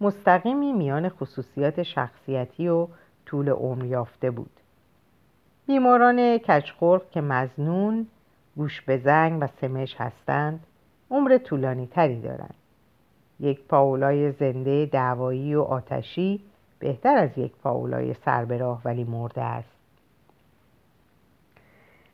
مستقیمی 0.00 0.72
میان 0.72 1.08
خصوصیات 1.08 1.82
شخصیتی 1.82 2.68
و 2.68 2.88
طول 3.26 3.48
عمر 3.48 3.84
یافته 3.84 4.30
بود. 4.30 4.50
بیماران 5.66 6.38
کچخورق 6.38 7.10
که 7.10 7.20
مزنون 7.20 8.06
گوش 8.56 8.80
به 8.80 8.96
زنگ 8.98 9.42
و 9.42 9.46
سمش 9.60 9.96
هستند 9.98 10.60
عمر 11.10 11.38
طولانی 11.38 11.86
تری 11.86 12.20
دارند. 12.20 12.54
یک 13.40 13.60
پاولای 13.68 14.32
زنده 14.32 14.86
دعوایی 14.86 15.54
و 15.54 15.62
آتشی 15.62 16.40
بهتر 16.78 17.16
از 17.16 17.38
یک 17.38 17.52
پاولای 17.56 18.14
سربراه 18.14 18.80
ولی 18.84 19.04
مرده 19.04 19.42
است. 19.42 19.78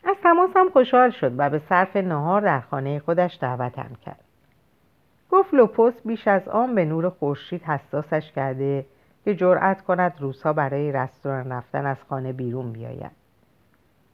از 0.05 0.17
تماسم 0.23 0.71
خوشحال 0.73 1.11
شد 1.11 1.33
و 1.39 1.51
به 1.51 1.59
صرف 1.69 1.97
نهار 1.97 2.41
در 2.41 2.61
خانه 2.61 2.99
خودش 2.99 3.39
دعوتم 3.41 3.91
کرد. 4.05 4.24
گفت 5.35 5.55
لوپوس 5.55 5.95
بیش 6.05 6.29
از 6.29 6.49
آن 6.49 6.75
به 6.75 6.85
نور 6.85 7.09
خورشید 7.09 7.63
حساسش 7.63 8.33
کرده 8.33 8.87
که 9.25 9.35
جرأت 9.35 9.83
کند 9.83 10.15
روزها 10.21 10.53
برای 10.53 10.93
رستوران 10.93 11.53
رفتن 11.53 11.87
از 11.87 11.97
خانه 12.09 12.33
بیرون 12.33 12.73
بیاید. 12.73 13.11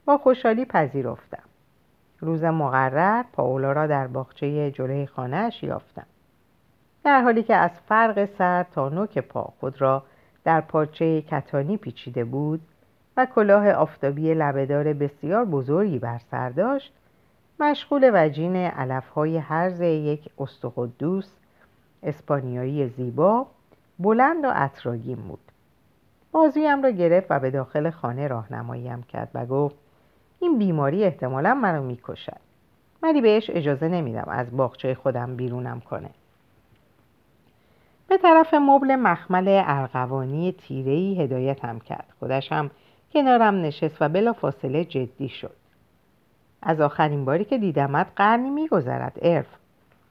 با 0.05 0.17
خوشحالی 0.17 0.65
پذیرفتم. 0.65 1.43
روز 2.19 2.43
مقرر 2.43 3.23
پاولا 3.33 3.71
را 3.71 3.87
در 3.87 4.07
باغچه 4.07 4.71
جلوی 4.71 5.07
خانهاش 5.07 5.63
یافتم. 5.63 6.05
در 7.03 7.21
حالی 7.21 7.43
که 7.43 7.55
از 7.55 7.71
فرق 7.87 8.29
سر 8.37 8.63
تا 8.63 8.89
نوک 8.89 9.19
پا 9.19 9.53
خود 9.59 9.81
را 9.81 10.03
در 10.43 10.61
پارچه 10.61 11.21
کتانی 11.21 11.77
پیچیده 11.77 12.23
بود 12.23 12.61
و 13.17 13.25
کلاه 13.25 13.71
آفتابی 13.71 14.33
لبهدار 14.33 14.93
بسیار 14.93 15.45
بزرگی 15.45 15.99
بر 15.99 16.19
سر 16.31 16.49
داشت 16.49 16.93
مشغول 17.61 18.11
وجین 18.13 18.55
علفهای 18.55 19.37
هرز 19.37 19.81
یک 19.81 20.29
استقدوس 20.39 21.29
اسپانیایی 22.03 22.87
زیبا 22.87 23.47
بلند 23.99 24.45
و 24.45 24.51
اطراگین 24.55 25.15
بود. 25.15 25.39
بازویم 26.31 26.83
را 26.83 26.89
گرفت 26.89 27.27
و 27.29 27.39
به 27.39 27.51
داخل 27.51 27.89
خانه 27.89 28.27
راهنماییم 28.27 29.03
کرد 29.03 29.29
و 29.33 29.45
گفت 29.45 29.75
این 30.39 30.57
بیماری 30.57 31.03
احتمالا 31.03 31.53
منو 31.53 31.83
می‌کشد. 31.83 32.39
ولی 33.03 33.21
بهش 33.21 33.49
اجازه 33.49 33.87
نمیدم 33.87 34.27
از 34.27 34.57
باغچه 34.57 34.95
خودم 34.95 35.35
بیرونم 35.35 35.79
کنه. 35.79 36.09
به 38.07 38.17
طرف 38.17 38.53
مبل 38.53 38.95
مخمل 38.95 39.61
ارغوانی 39.65 40.51
تیرهی 40.51 41.23
هدایتم 41.23 41.79
کرد. 41.79 42.13
خودش 42.19 42.51
هم 42.51 42.71
کنارم 43.13 43.61
نشست 43.61 44.01
و 44.01 44.09
بلا 44.09 44.33
فاصله 44.33 44.85
جدی 44.85 45.29
شد. 45.29 45.60
از 46.61 46.81
آخرین 46.81 47.25
باری 47.25 47.45
که 47.45 47.57
دیدمت 47.57 48.07
قرنی 48.15 48.49
میگذرد 48.49 49.17
ارف 49.21 49.45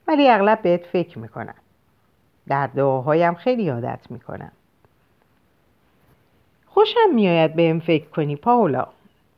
ولی 0.08 0.28
اغلب 0.28 0.62
بهت 0.62 0.86
فکر 0.86 1.18
می‌کنم. 1.18 1.54
در 2.48 2.66
دعاهایم 2.66 3.34
خیلی 3.34 3.62
یادت 3.62 4.00
می‌کنم. 4.10 4.52
خوشم 6.66 7.14
میآید 7.14 7.54
بهم 7.54 7.80
فکر 7.80 8.08
کنی 8.08 8.36
پاولا. 8.36 8.86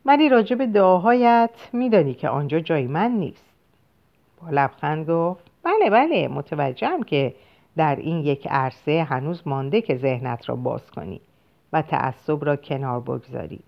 ولی 0.05 0.29
راجع 0.29 0.55
به 0.55 0.67
دعاهایت 0.67 1.49
میدانی 1.73 2.13
که 2.13 2.29
آنجا 2.29 2.59
جای 2.59 2.87
من 2.87 3.11
نیست. 3.11 3.45
با 4.41 4.47
لبخند 4.51 5.09
گفت 5.09 5.43
بله 5.63 5.89
بله 5.89 6.27
متوجهم 6.27 7.03
که 7.03 7.35
در 7.77 7.95
این 7.95 8.19
یک 8.19 8.47
عرصه 8.49 9.03
هنوز 9.03 9.47
مانده 9.47 9.81
که 9.81 9.97
ذهنت 9.97 10.49
را 10.49 10.55
باز 10.55 10.91
کنی 10.91 11.21
و 11.73 11.81
تعصب 11.81 12.45
را 12.45 12.55
کنار 12.55 12.99
بگذاری. 12.99 13.59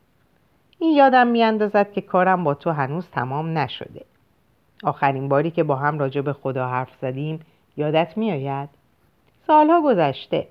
این 0.79 0.95
یادم 0.95 1.27
میاندازد 1.27 1.91
که 1.91 2.01
کارم 2.01 2.43
با 2.43 2.53
تو 2.53 2.71
هنوز 2.71 3.07
تمام 3.11 3.57
نشده. 3.57 4.05
آخرین 4.83 5.29
باری 5.29 5.51
که 5.51 5.63
با 5.63 5.75
هم 5.75 5.99
راجع 5.99 6.21
به 6.21 6.33
خدا 6.33 6.67
حرف 6.67 6.95
زدیم 7.01 7.39
یادت 7.77 8.17
میآید؟ 8.17 8.69
سالها 9.47 9.81
گذشته. 9.81 10.47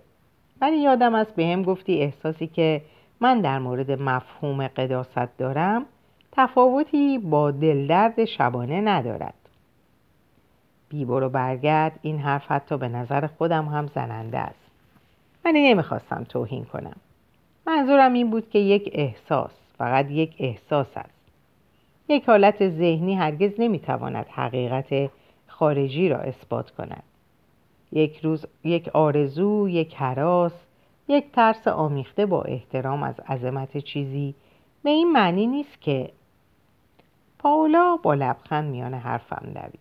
ولی 0.61 0.77
یادم 0.77 1.15
است 1.15 1.35
به 1.35 1.47
هم 1.47 1.63
گفتی 1.63 2.01
احساسی 2.01 2.47
که 2.47 2.83
من 3.21 3.41
در 3.41 3.59
مورد 3.59 3.91
مفهوم 3.91 4.69
قداست 4.69 5.39
دارم 5.39 5.87
تفاوتی 6.33 7.19
با 7.19 7.51
دلدرد 7.51 8.25
شبانه 8.25 8.81
ندارد. 8.81 9.35
بیبر 10.89 11.23
و 11.23 11.29
برگرد 11.29 11.99
این 12.03 12.19
حرف 12.19 12.51
حتی 12.51 12.77
به 12.77 12.89
نظر 12.89 13.27
خودم 13.27 13.65
هم 13.65 13.87
زننده 13.87 14.39
است. 14.39 14.71
ولی 15.45 15.69
نمی‌خواستم 15.69 16.25
توهین 16.29 16.65
کنم. 16.65 16.97
منظورم 17.67 18.13
این 18.13 18.31
بود 18.31 18.51
که 18.51 18.59
یک 18.59 18.91
احساس. 18.93 19.64
فقط 19.79 20.11
یک 20.11 20.35
احساس 20.39 20.97
است. 20.97 21.15
یک 22.09 22.25
حالت 22.25 22.69
ذهنی 22.69 23.15
هرگز 23.15 23.53
نمی‌تواند 23.59 24.27
حقیقت 24.27 25.11
خارجی 25.47 26.09
را 26.09 26.19
اثبات 26.19 26.71
کند. 26.71 27.03
یک 27.93 28.21
روز 28.23 28.47
یک 28.65 28.89
آرزو 28.89 29.69
یک 29.69 29.95
حراس 29.95 30.53
یک 31.09 31.33
ترس 31.33 31.69
آمیخته 31.69 32.27
با 32.27 32.43
احترام 32.43 33.03
از 33.03 33.21
عظمت 33.21 33.79
چیزی 33.79 34.35
به 34.83 34.91
این 34.91 35.13
معنی 35.13 35.47
نیست 35.47 35.81
که 35.81 36.11
پاولا 37.39 37.97
با 37.97 38.15
لبخند 38.15 38.71
میان 38.71 38.95
حرفم 38.95 39.47
دوید. 39.55 39.81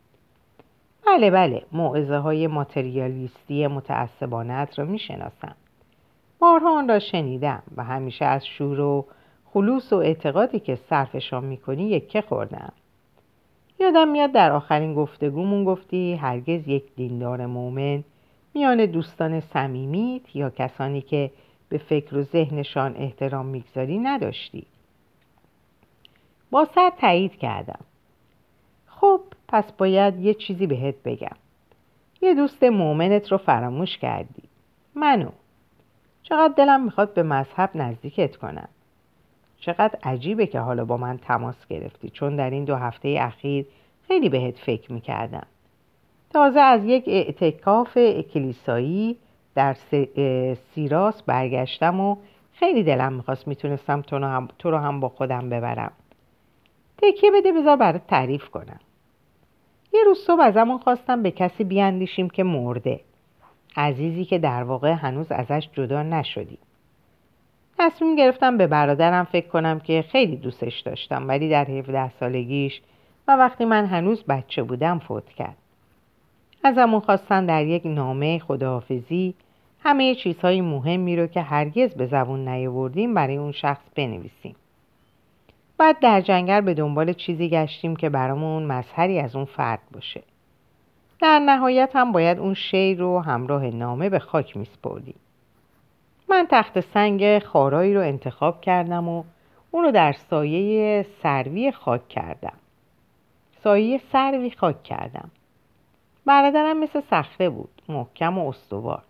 بله 1.08 1.32
بله 1.32 1.65
موعظه 1.71 2.17
های 2.17 2.47
ماتریالیستی 2.47 3.67
متعصبانت 3.67 4.79
را 4.79 4.86
می‌شناسم. 4.86 5.56
بارها 6.39 6.77
آن 6.77 6.88
را 6.89 6.99
شنیدم 6.99 7.63
و 7.77 7.84
همیشه 7.84 8.25
از 8.25 8.47
شور 8.47 8.79
و 8.79 9.06
خلوص 9.54 9.94
و 9.94 9.96
اعتقادی 9.96 10.60
که 10.60 10.76
صرفشان 10.76 11.46
می‌کنی 11.46 11.89
یکه 11.89 12.22
خوردم. 12.22 12.74
یادم 13.80 14.08
میاد 14.08 14.32
در 14.32 14.52
آخرین 14.52 14.94
گفتگومون 14.94 15.63
گفتی 15.63 16.13
هرگز 16.13 16.68
یک 16.68 16.84
دیندار 16.96 17.46
مؤمن 17.46 18.04
میان 18.54 18.86
دوستان 18.86 19.39
صمیمیت 19.39 20.36
یا 20.36 20.50
کسانی 20.50 21.02
که 21.02 21.32
به 21.70 21.78
فکر 21.78 22.18
و 22.18 22.24
ذهنشان 22.24 22.96
احترام 22.98 23.46
می‌گذاری 23.46 23.98
نداشتی. 23.98 24.66
با 26.52 26.68
سر 26.76 26.92
تایید 27.00 27.36
کردم. 27.36 27.80
خب 28.88 29.22
پس 29.48 29.72
باید 29.72 30.20
یه 30.20 30.34
چیزی 30.34 30.68
بهت 30.68 30.96
بگم. 31.06 31.38
یه 32.22 32.34
دوست 32.34 32.63
مؤمنت 32.63 33.32
رو 33.32 33.38
فراموش 33.38 33.98
کردی. 33.98 34.44
منو. 34.96 35.30
چقدر 36.24 36.54
دلم 36.54 36.84
می‌خواد 36.84 37.13
به 37.13 37.24
مذهب 37.24 37.70
نزدیکت 37.76 38.36
کنم. 38.36 38.70
چقدر 39.65 39.99
عجیبه 40.04 40.47
که 40.47 40.60
حالا 40.60 40.86
با 40.86 40.97
من 40.97 41.17
تماس 41.17 41.67
گرفتی 41.67 42.10
چون 42.10 42.36
در 42.36 42.49
این 42.49 42.63
دو 42.65 42.76
هفته 42.76 43.17
اخیر 43.19 43.65
خیلی 44.08 44.30
بهت 44.30 44.58
فکر 44.58 44.93
می‌کردم. 44.93 45.45
تازه 46.30 46.60
از 46.60 46.86
یک 46.86 47.04
اعتکاف 47.08 47.97
کلیسایی 48.34 49.17
در 49.56 49.76
سیراس 50.76 51.23
برگشتم 51.23 51.99
و 51.99 52.15
خیلی 52.54 52.84
دلم 52.84 53.13
می‌خواست 53.13 53.47
می‌تونستم 53.47 54.02
تو 54.02 54.71
رو, 54.71 54.78
هم 54.78 54.99
با 54.99 55.10
خودم 55.10 55.49
ببرم. 55.49 55.91
تکیه 56.97 57.32
بده 57.32 57.52
بذار 57.52 57.78
برات 57.78 58.08
تعریف 58.08 58.49
کنم. 58.49 58.80
یه 59.93 60.04
روز 60.06 60.17
صبح 60.28 60.41
ازمون 60.41 60.78
خواستم 60.78 61.23
به 61.23 61.32
کسی 61.32 61.63
بیاندیشیم 61.63 62.30
که 62.30 62.43
مرده. 62.43 62.99
عزیزی 63.78 64.26
که 64.26 64.39
در 64.39 64.63
واقع 64.63 64.91
هنوز 64.91 65.32
ازش 65.32 65.69
جدا 65.73 66.04
نشدیم. 66.04 66.58
تصمیم 67.77 68.15
گرفتم 68.15 68.57
به 68.57 68.67
برادرم 68.67 69.23
فکر 69.23 69.47
کنم 69.47 69.79
که 69.79 70.05
خیلی 70.12 70.38
دوستش 70.38 70.79
داشتم 70.79 71.27
ولی 71.27 71.49
در 71.49 71.65
17 71.65 72.09
سالگیش 72.09 72.81
و 73.27 73.36
وقتی 73.36 73.65
من 73.65 73.86
هنوز 73.86 74.23
بچه 74.23 74.63
بودم 74.63 74.99
فوت 74.99 75.29
کرد. 75.29 75.57
ازمون 76.63 76.99
خواستن 76.99 77.45
در 77.45 77.65
یک 77.65 77.81
نامه 77.86 78.39
خداحافظی 78.39 79.33
همه 79.79 80.15
چیزهای 80.15 80.62
مهمی 80.62 81.15
رو 81.15 81.27
که 81.27 81.41
هرگز 81.41 81.93
به 81.93 82.05
زبون 82.05 82.47
نیاوردیم 82.47 83.13
برای 83.13 83.38
اون 83.38 83.51
شخص 83.51 83.81
بنویسیم. 83.95 84.55
بعد 85.77 85.99
در 85.99 86.21
جنگل 86.21 86.62
به 86.62 86.73
دنبال 86.73 87.13
چیزی 87.13 87.49
گشتیم 87.49 87.95
که 87.95 88.09
برامون 88.09 88.63
مظهری 88.63 89.19
از 89.19 89.36
اون 89.36 89.45
فرد 89.45 89.79
باشه. 89.91 90.23
در 91.21 91.39
نهایت 91.39 91.89
هم 91.95 92.12
باید 92.12 92.39
اون 92.39 92.53
شیر 92.53 92.99
رو 92.99 93.19
همراه 93.19 93.65
نامه 93.65 94.09
به 94.09 94.19
خاک 94.19 94.57
میسپردیم. 94.57 95.15
من 96.34 96.48
تخت 96.50 96.80
سنگ 96.80 97.39
خارایی 97.39 97.93
رو 97.93 98.02
انتخاب 98.02 98.62
کردم 98.62 99.10
و 99.10 99.24
اونو 99.72 99.91
در 99.91 100.12
سایه 100.13 101.06
سروی 101.24 101.72
خاک 101.72 102.08
کردم. 102.08 102.58
سایه 103.63 104.02
سروی 104.12 104.52
خاک 104.52 104.84
کردم. 104.84 105.32
برادرم 106.26 106.80
مثل 106.80 107.02
صخره 107.02 107.50
بود 107.50 107.82
محکم 107.89 108.38
و 108.38 108.50
استوار. 108.50 109.04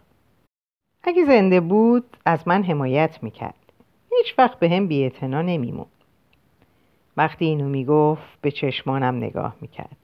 اگه 1.04 1.26
زنده 1.26 1.60
بود 1.60 2.18
از 2.26 2.48
من 2.48 2.64
حمایت 2.64 3.24
می‌کرد. 3.24 3.74
هیچ 4.12 4.40
وقت 4.40 4.60
به 4.60 4.70
هم 4.70 4.88
بیعتنا 4.88 5.42
نمیمون 5.42 5.88
وقتی 7.18 7.46
اینو 7.46 7.70
می‌گفت 7.70 8.42
به 8.42 8.52
چشمانم 8.52 9.16
نگاه 9.16 9.56
می‌کرد. 9.62 9.98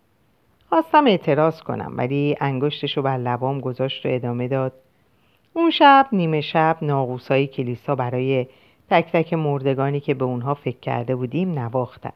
خواستم 0.70 1.08
اعتراض 1.08 1.62
کنم 1.62 1.94
ولی 1.98 2.38
انگشتش 2.40 2.98
رو 2.98 3.04
بر 3.04 3.18
لبام 3.18 3.60
گذاشت 3.60 4.06
و 4.06 4.10
ادامه 4.12 4.48
داد. 4.48 4.74
اون 5.54 5.70
شب 5.72 6.08
نیمه 6.12 6.42
شب 6.42 6.78
ناقوسای 6.82 7.48
کلیسا 7.48 7.96
برای 7.96 8.48
تک 8.90 9.12
تک 9.12 9.34
مردگانی 9.34 10.00
که 10.00 10.14
به 10.14 10.26
اونها 10.26 10.54
فکر 10.54 10.80
کرده 10.80 11.16
بودیم 11.16 11.60
نواختن. 11.60 12.14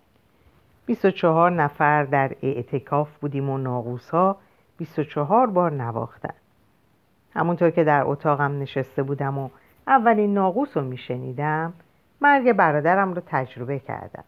24 0.86 1.52
نفر 1.52 2.04
در 2.04 2.36
اعتکاف 2.42 3.18
بودیم 3.18 3.50
و 3.50 3.58
ناقوسا 3.58 4.38
24 4.78 5.48
بار 5.48 5.72
نواختن. 5.72 6.34
همونطور 7.34 7.70
که 7.70 7.84
در 7.84 8.04
اتاقم 8.06 8.60
نشسته 8.60 9.04
بودم 9.04 9.38
و 9.38 9.50
اولین 9.88 10.34
ناقوس 10.34 10.78
رو 10.78 10.84
میشنیدم 10.84 11.74
مرگ 12.22 12.54
برادرم 12.54 13.14
رو 13.14 13.22
تجربه 13.26 13.80
کردم. 13.80 14.24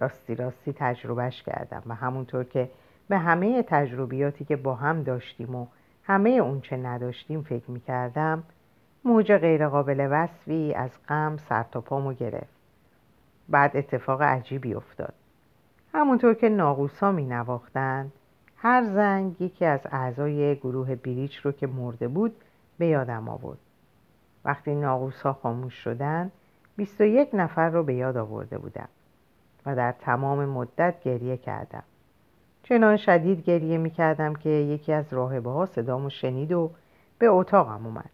راستی 0.00 0.34
راستی 0.34 0.72
تجربهش 0.72 1.42
کردم 1.42 1.82
و 1.86 1.94
همونطور 1.94 2.44
که 2.44 2.70
به 3.08 3.18
همه 3.18 3.62
تجربیاتی 3.62 4.44
که 4.44 4.56
با 4.56 4.74
هم 4.74 5.02
داشتیم 5.02 5.54
و 5.54 5.66
همه 6.04 6.30
اون 6.30 6.60
چه 6.60 6.76
نداشتیم 6.76 7.42
فکر 7.42 7.70
می‌کردم 7.70 8.42
موج 9.04 9.32
غیرقابل 9.32 10.08
وصفی 10.10 10.74
از 10.74 10.90
غم 11.08 11.36
سر 11.36 11.62
تا 11.62 11.80
پامو 11.80 12.12
گرفت. 12.12 12.54
بعد 13.48 13.76
اتفاق 13.76 14.22
عجیبی 14.22 14.74
افتاد. 14.74 15.14
همونطور 15.94 16.34
که 16.34 16.48
ناقوسا 16.48 17.12
می 17.12 17.24
نواختند 17.24 18.12
هر 18.56 18.84
زنگ 18.84 19.40
یکی 19.40 19.64
از 19.64 19.80
اعضای 19.90 20.56
گروه 20.56 20.94
بریچ 20.94 21.36
رو 21.36 21.52
که 21.52 21.66
مرده 21.66 22.08
بود 22.08 22.36
به 22.78 22.86
یادم 22.86 23.28
آورد. 23.28 23.58
وقتی 24.44 24.74
ناقوسا 24.74 25.32
خاموش 25.32 25.74
شدن 25.74 26.32
21 26.76 27.28
نفر 27.32 27.70
رو 27.70 27.82
به 27.82 27.94
یاد 27.94 28.16
آورده 28.16 28.58
بودم 28.58 28.88
و 29.66 29.76
در 29.76 29.92
تمام 29.92 30.44
مدت 30.44 30.94
گریه 31.04 31.36
کردم. 31.36 31.82
چنان 32.64 32.96
شدید 32.96 33.44
گریه 33.44 33.78
می 33.78 33.90
کردم 33.90 34.34
که 34.34 34.48
یکی 34.48 34.92
از 34.92 35.12
راهبه 35.12 35.50
ها 35.50 35.66
صدامو 35.66 36.10
شنید 36.10 36.52
و 36.52 36.70
به 37.18 37.28
اتاقم 37.28 37.86
اومد. 37.86 38.10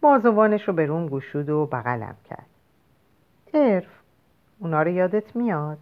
بازوانش 0.00 0.68
رو 0.68 0.74
به 0.74 0.86
روم 0.86 1.08
گشود 1.08 1.48
و 1.48 1.66
بغلم 1.66 2.16
کرد. 2.24 2.46
ارف 3.54 3.86
اونا 4.58 4.82
رو 4.82 4.90
یادت 4.90 5.36
میاد؟ 5.36 5.78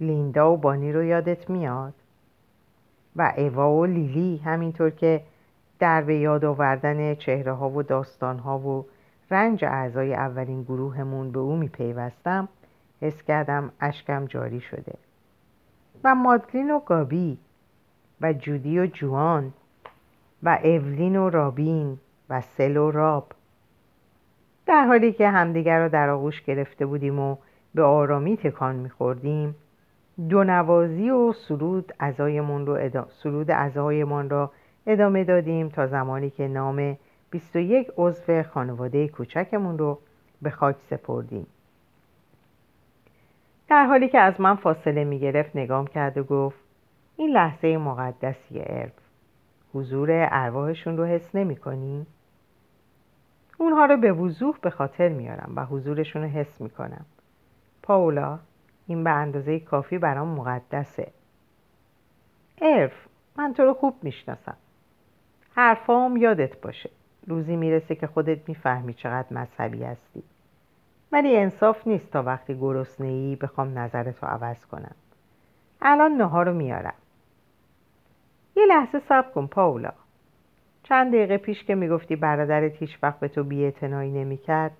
لیندا 0.00 0.52
و 0.52 0.56
بانی 0.56 0.92
رو 0.92 1.02
یادت 1.02 1.50
میاد؟ 1.50 1.94
و 3.16 3.32
ایوا 3.36 3.72
و 3.72 3.86
لیلی 3.86 4.36
همینطور 4.44 4.90
که 4.90 5.22
در 5.78 6.02
به 6.02 6.14
یاد 6.16 6.44
آوردن 6.44 7.14
چهره 7.14 7.52
ها 7.52 7.70
و 7.70 7.82
داستان 7.82 8.38
ها 8.38 8.58
و 8.58 8.86
رنج 9.30 9.64
اعضای 9.64 10.14
اولین 10.14 10.62
گروهمون 10.62 11.32
به 11.32 11.38
او 11.38 11.56
میپیوستم 11.56 12.48
حس 13.00 13.22
کردم 13.22 13.72
اشکم 13.80 14.26
جاری 14.26 14.60
شده. 14.60 14.94
و 16.04 16.14
مادلین 16.14 16.70
و 16.70 16.78
گابی 16.78 17.38
و 18.20 18.32
جودی 18.32 18.78
و 18.78 18.86
جوان 18.86 19.52
و 20.42 20.48
اولین 20.48 21.16
و 21.16 21.30
رابین 21.30 21.98
و 22.30 22.40
سل 22.40 22.76
و 22.76 22.90
راب. 22.90 23.32
در 24.66 24.84
حالی 24.84 25.12
که 25.12 25.28
همدیگر 25.28 25.78
را 25.78 25.88
در 25.88 26.08
آغوش 26.08 26.42
گرفته 26.42 26.86
بودیم 26.86 27.18
و 27.18 27.36
به 27.74 27.82
آرامی 27.82 28.36
تکان 28.36 28.76
میخوردیم 28.76 29.54
دو 30.28 30.44
نوازی 30.44 31.10
و 31.10 31.32
سرود 31.32 31.92
ازایمان 31.98 32.66
رو 32.66 32.72
ادامه 32.72 33.06
سرود 33.22 33.50
ازایمان 33.50 34.30
را 34.30 34.50
ادامه 34.86 35.24
دادیم 35.24 35.68
تا 35.68 35.86
زمانی 35.86 36.30
که 36.30 36.48
نام 36.48 36.96
21 37.30 37.92
عضو 37.96 38.42
خانواده 38.42 39.08
کوچکمون 39.08 39.78
رو 39.78 39.98
به 40.42 40.50
خاک 40.50 40.76
سپردیم. 40.90 41.46
در 43.72 43.86
حالی 43.86 44.08
که 44.08 44.18
از 44.18 44.40
من 44.40 44.56
فاصله 44.56 45.04
می 45.04 45.18
گرفت 45.18 45.56
نگام 45.56 45.86
کرد 45.86 46.18
و 46.18 46.24
گفت 46.24 46.58
این 47.16 47.30
لحظه 47.30 47.76
مقدسی 47.76 48.60
ارب. 48.60 48.92
حضور 49.74 50.08
ارواحشون 50.30 50.96
رو 50.96 51.04
حس 51.04 51.34
نمی 51.34 51.56
کنی؟ 51.56 52.06
اونها 53.58 53.84
رو 53.84 53.96
به 53.96 54.12
وضوح 54.12 54.58
به 54.62 54.70
خاطر 54.70 55.08
میارم 55.08 55.52
و 55.56 55.64
حضورشون 55.64 56.22
رو 56.22 56.28
حس 56.28 56.60
می 56.60 56.70
کنم 56.70 57.06
پاولا 57.82 58.38
این 58.86 59.04
به 59.04 59.10
اندازه 59.10 59.60
کافی 59.60 59.98
برام 59.98 60.28
مقدسه. 60.28 61.12
ارف 62.62 63.06
من 63.36 63.54
تو 63.54 63.62
رو 63.62 63.74
خوب 63.74 63.94
می‌شناسم. 64.02 64.56
حرفام 65.54 66.16
یادت 66.16 66.60
باشه. 66.60 66.90
روزی 67.26 67.56
می‌رسه 67.56 67.94
که 67.94 68.06
خودت 68.06 68.48
می‌فهمی 68.48 68.94
چقدر 68.94 69.36
مذهبی 69.36 69.84
هستی. 69.84 70.22
ولی 71.12 71.36
انصاف 71.36 71.86
نیست 71.86 72.10
تا 72.10 72.22
وقتی 72.22 72.54
گرسنه 72.54 73.06
ای 73.06 73.36
بخوام 73.36 73.78
نظرتو 73.78 74.26
عوض 74.26 74.64
کنم. 74.64 74.94
الان 75.82 76.12
نهار 76.12 76.46
رو 76.46 76.54
میارم. 76.54 76.94
یه 78.56 78.66
لحظه 78.66 78.98
صبر 78.98 79.30
کن 79.30 79.46
پاولا. 79.46 79.92
چند 80.82 81.12
دقیقه 81.12 81.36
پیش 81.36 81.64
که 81.64 81.74
می‌گفتی 81.74 82.16
برادرت 82.16 82.76
هیچ 82.76 82.98
وقت 83.02 83.20
به 83.20 83.28
تو 83.28 83.44
بیاعتنایی 83.44 84.10
نمی‌کرد 84.10 84.72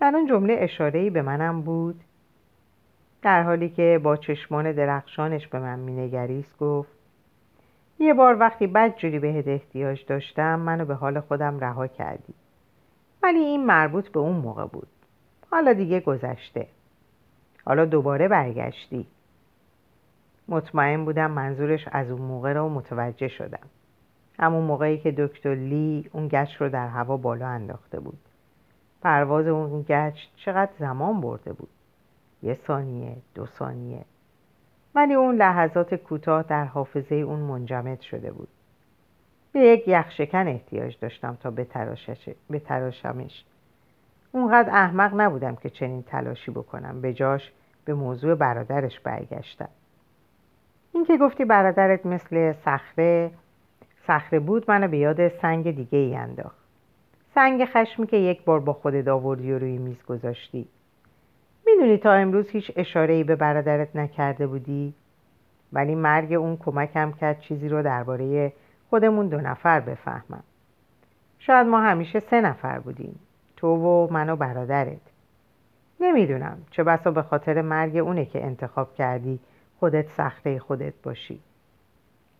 در 0.00 0.12
اون 0.16 0.26
جمله 0.26 0.56
اشاره‌ای 0.58 1.10
به 1.10 1.22
منم 1.22 1.62
بود. 1.62 2.00
در 3.22 3.42
حالی 3.42 3.68
که 3.68 4.00
با 4.02 4.16
چشمان 4.16 4.72
درخشانش 4.72 5.48
به 5.48 5.58
من 5.58 5.78
مینگریست 5.78 6.58
گفت 6.58 6.90
یه 7.98 8.14
بار 8.14 8.40
وقتی 8.40 8.66
بد 8.66 8.96
جوری 8.96 9.18
بهت 9.18 9.48
احتیاج 9.48 10.06
داشتم 10.06 10.60
منو 10.60 10.84
به 10.84 10.94
حال 10.94 11.20
خودم 11.20 11.60
رها 11.60 11.86
کردی. 11.86 12.34
ولی 13.22 13.38
این 13.38 13.66
مربوط 13.66 14.08
به 14.08 14.20
اون 14.20 14.36
موقع 14.36 14.66
بود. 14.66 14.88
حالا 15.50 15.72
دیگه 15.72 16.00
گذشته. 16.00 16.66
حالا 17.64 17.84
دوباره 17.84 18.28
برگشتی. 18.28 19.06
مطمئن 20.48 21.04
بودم 21.04 21.30
منظورش 21.30 21.88
از 21.92 22.10
اون 22.10 22.22
موقع 22.22 22.52
رو 22.52 22.68
متوجه 22.68 23.28
شدم. 23.28 23.68
همون 24.38 24.64
موقعی 24.64 24.98
که 24.98 25.14
دکتر 25.18 25.54
لی 25.54 26.10
اون 26.12 26.28
گچ 26.28 26.56
رو 26.56 26.68
در 26.68 26.88
هوا 26.88 27.16
بالا 27.16 27.46
انداخته 27.46 28.00
بود. 28.00 28.18
پرواز 29.02 29.46
اون 29.46 29.84
گچ 29.88 30.18
چقدر 30.36 30.72
زمان 30.78 31.20
برده 31.20 31.52
بود؟ 31.52 31.68
یه 32.42 32.58
ثانیه 32.66 33.16
دو 33.34 33.46
ثانیه. 33.46 34.04
ولی 34.94 35.14
اون 35.14 35.36
لحظات 35.36 35.94
کوتاه 35.94 36.42
در 36.42 36.64
حافظه 36.64 37.14
اون 37.14 37.40
منجمد 37.40 38.00
شده 38.00 38.32
بود. 38.32 38.48
به 39.52 39.60
یک 39.60 39.88
یخشکن 39.88 40.48
احتیاج 40.48 40.98
داشتم 41.00 41.38
تا 41.40 41.50
بتراشمش. 42.50 43.44
اونقدر 44.34 44.70
احمق 44.70 45.20
نبودم 45.20 45.56
که 45.56 45.70
چنین 45.70 46.02
تلاشی 46.02 46.50
بکنم. 46.50 47.00
به 47.00 47.12
جاش 47.12 47.52
به 47.84 47.94
موضوع 47.94 48.34
برادرش 48.34 49.00
برگشتم. 49.00 49.68
این 50.92 51.04
که 51.04 51.16
گفتی 51.16 51.44
برادرت 51.44 52.06
مثل 52.06 52.52
صخره 52.52 53.30
صخره 54.06 54.38
بود 54.38 54.64
منو 54.68 54.88
به 54.88 54.98
یاد 54.98 55.28
سنگ 55.28 55.76
دیگه 55.76 55.98
ای 55.98 56.16
انداخت. 56.16 56.56
سنگ 57.34 57.64
خشمی 57.64 58.06
که 58.06 58.16
یک 58.16 58.44
بار 58.44 58.60
با 58.60 58.72
خودت 58.72 59.08
آوردی 59.08 59.52
و 59.52 59.58
روی 59.58 59.78
میز 59.78 60.02
گذاشتی. 60.04 60.68
می‌دونی 61.66 61.96
تا 61.96 62.12
امروز 62.12 62.48
هیچ 62.48 62.72
اشاره 62.76 63.24
به 63.24 63.36
برادرت 63.36 63.96
نکرده 63.96 64.46
بودی؟ 64.46 64.94
ولی 65.72 65.94
مرگ 65.94 66.32
اون 66.32 66.56
کمکم 66.56 67.12
کرد 67.12 67.40
چیزی 67.40 67.68
رو 67.68 67.82
درباره 67.82 68.52
خودمون 68.90 69.28
دو 69.28 69.40
نفر 69.40 69.80
بفهمم. 69.80 70.42
شاید 71.38 71.66
ما 71.66 71.80
همیشه 71.80 72.20
سه 72.20 72.40
نفر 72.40 72.78
بودیم. 72.78 73.20
تو 73.64 73.76
و 73.76 74.12
من 74.12 74.30
و 74.30 74.36
برادرت. 74.36 75.00
نمی‌دونم 76.00 76.58
چه 76.70 76.84
بسا 76.84 77.10
به 77.10 77.22
خاطر 77.22 77.62
مرگ 77.62 77.96
اونه 77.96 78.24
که 78.24 78.44
انتخاب 78.44 78.94
کردی 78.94 79.40
خودت 79.80 80.08
سخته 80.16 80.58
خودت 80.58 80.92
باشی. 81.02 81.40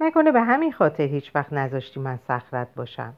نکنه 0.00 0.32
به 0.32 0.40
همین 0.40 0.72
خاطر 0.72 1.02
هیچ 1.02 1.30
وقت 1.34 1.52
نذاشتی 1.52 2.00
من 2.00 2.18
سخرت 2.28 2.74
باشم. 2.74 3.14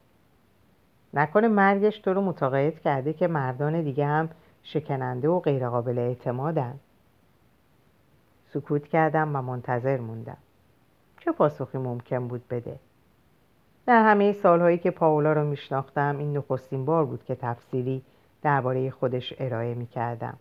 نکنه 1.15 1.49
مرگش 1.49 1.99
تو 1.99 2.15
رو 2.15 2.21
متقاعد 2.21 2.81
کرده 2.81 3.13
که 3.13 3.29
مردان 3.29 3.83
دیگه 3.83 4.07
هم 4.07 4.29
شکننده 4.63 5.29
و 5.29 5.41
غیرقابل 5.41 5.99
اعتمادن. 5.99 6.75
سکوت 8.53 8.89
کردم 8.89 9.37
و 9.37 9.43
منتظر 9.43 10.01
موندم. 10.01 10.39
چه 11.21 11.33
پاسخی 11.33 11.79
ممکن 11.79 12.29
بود 12.29 12.49
بده؟ 12.51 12.77
در 13.87 14.03
همه 14.05 14.33
سالهایی 14.33 14.79
که 14.79 14.91
پاولا 14.91 15.33
رو 15.33 15.45
میشناختم 15.45 16.19
این 16.19 16.37
نخستین 16.37 16.85
بار 16.85 17.05
بود 17.05 17.25
که 17.25 17.35
تفصیلی 17.35 18.03
درباره 18.43 18.91
خودش 18.91 19.35
ارائه 19.39 19.75
می‌کردم. 19.75 20.39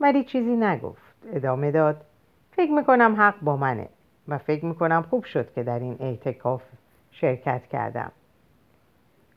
ولی 0.00 0.24
چیزی 0.24 0.56
نگفت 0.56 1.14
ادامه 1.32 1.70
داد 1.70 2.04
فکر 2.52 2.72
می‌کنم 2.72 3.14
حق 3.18 3.40
با 3.40 3.56
منه 3.56 3.88
و 4.28 4.38
فکر 4.38 4.64
می‌کنم 4.64 5.02
خوب 5.10 5.24
شد 5.24 5.52
که 5.52 5.62
در 5.62 5.78
این 5.78 5.96
اعتکاف 6.00 6.62
شرکت 7.10 7.66
کردم. 7.66 8.12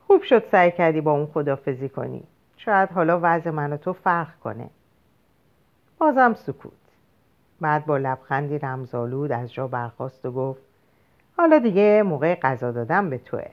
خوب 0.08 0.21
شد 0.21 0.43
سعی 0.51 0.71
کردی 0.71 1.01
با 1.01 1.12
اون 1.12 1.25
خدافزی 1.25 1.89
کنی. 1.89 2.23
شاید 2.58 2.89
حالا 2.89 3.19
وضع 3.23 3.49
من 3.49 3.73
و 3.73 3.77
تو 3.77 3.93
فرق 3.93 4.39
کنه. 4.39 4.69
بازم 5.97 6.34
سکوت. 6.34 6.72
بعد 7.61 7.86
با 7.86 7.97
لبخندی 7.97 8.59
رمزالود 8.59 9.32
از 9.32 9.53
جا 9.53 9.67
برخواست 9.67 10.26
و 10.26 10.32
گفت 10.32 10.68
حالا 11.39 11.59
دیگه 11.59 12.03
موقع 12.03 12.35
غذا 12.35 12.71
دادن 12.71 13.09
به 13.09 13.17
توه. 13.17 13.49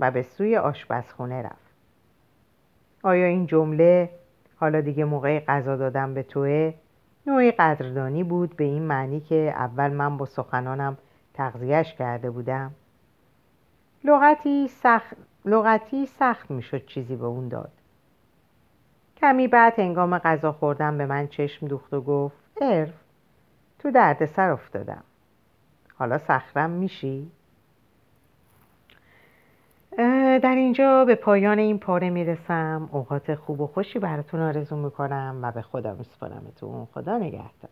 و 0.00 0.10
به 0.10 0.22
سوی 0.22 0.56
آشپزخونه 0.56 1.42
رفت. 1.42 1.74
آیا 3.02 3.26
این 3.26 3.46
جمله 3.46 4.10
حالا 4.56 4.80
دیگه 4.80 5.04
موقع 5.04 5.40
غذا 5.40 5.76
دادن 5.76 6.14
به 6.14 6.22
توه 6.22 6.74
نوعی 7.26 7.50
قدردانی 7.50 8.24
بود 8.24 8.56
به 8.56 8.64
این 8.64 8.82
معنی 8.82 9.20
که 9.20 9.54
اول 9.56 9.92
من 9.92 10.16
با 10.16 10.26
سخنانم 10.26 10.98
تغذیهش 11.34 11.94
کرده 11.94 12.30
بودم؟ 12.30 12.74
لغتی 14.04 14.68
سخت, 14.68 15.16
لغتی 15.44 16.06
سخت 16.06 16.50
می‌شد 16.50 16.86
چیزی 16.86 17.16
به 17.16 17.24
اون 17.24 17.48
داد. 17.48 17.72
کمی 19.16 19.48
بعد 19.48 19.78
هنگام 19.78 20.18
غذا 20.18 20.52
خوردن 20.52 20.98
به 20.98 21.06
من 21.06 21.26
چشم 21.26 21.66
دوخت 21.66 21.94
و 21.94 22.00
گفت 22.00 22.36
ارف 22.60 22.94
تو 23.78 23.90
دردسر 23.90 24.50
افتادم. 24.50 25.04
حالا 25.98 26.18
سخرم 26.18 26.70
میشی؟ 26.70 27.30
در 30.42 30.54
اینجا 30.56 31.04
به 31.04 31.14
پایان 31.14 31.58
این 31.58 31.78
پاره 31.78 32.10
می‌رسم. 32.10 32.88
اوقات 32.92 33.34
خوب 33.34 33.60
و 33.60 33.66
خوشی 33.66 33.98
براتون 33.98 34.40
آرزو 34.40 34.76
می‌کنم 34.76 35.38
و 35.42 35.52
به 35.52 35.62
خدا 35.62 35.94
میسپارمتون. 35.94 36.86
خدا 36.94 37.18
نگهدار. 37.18 37.70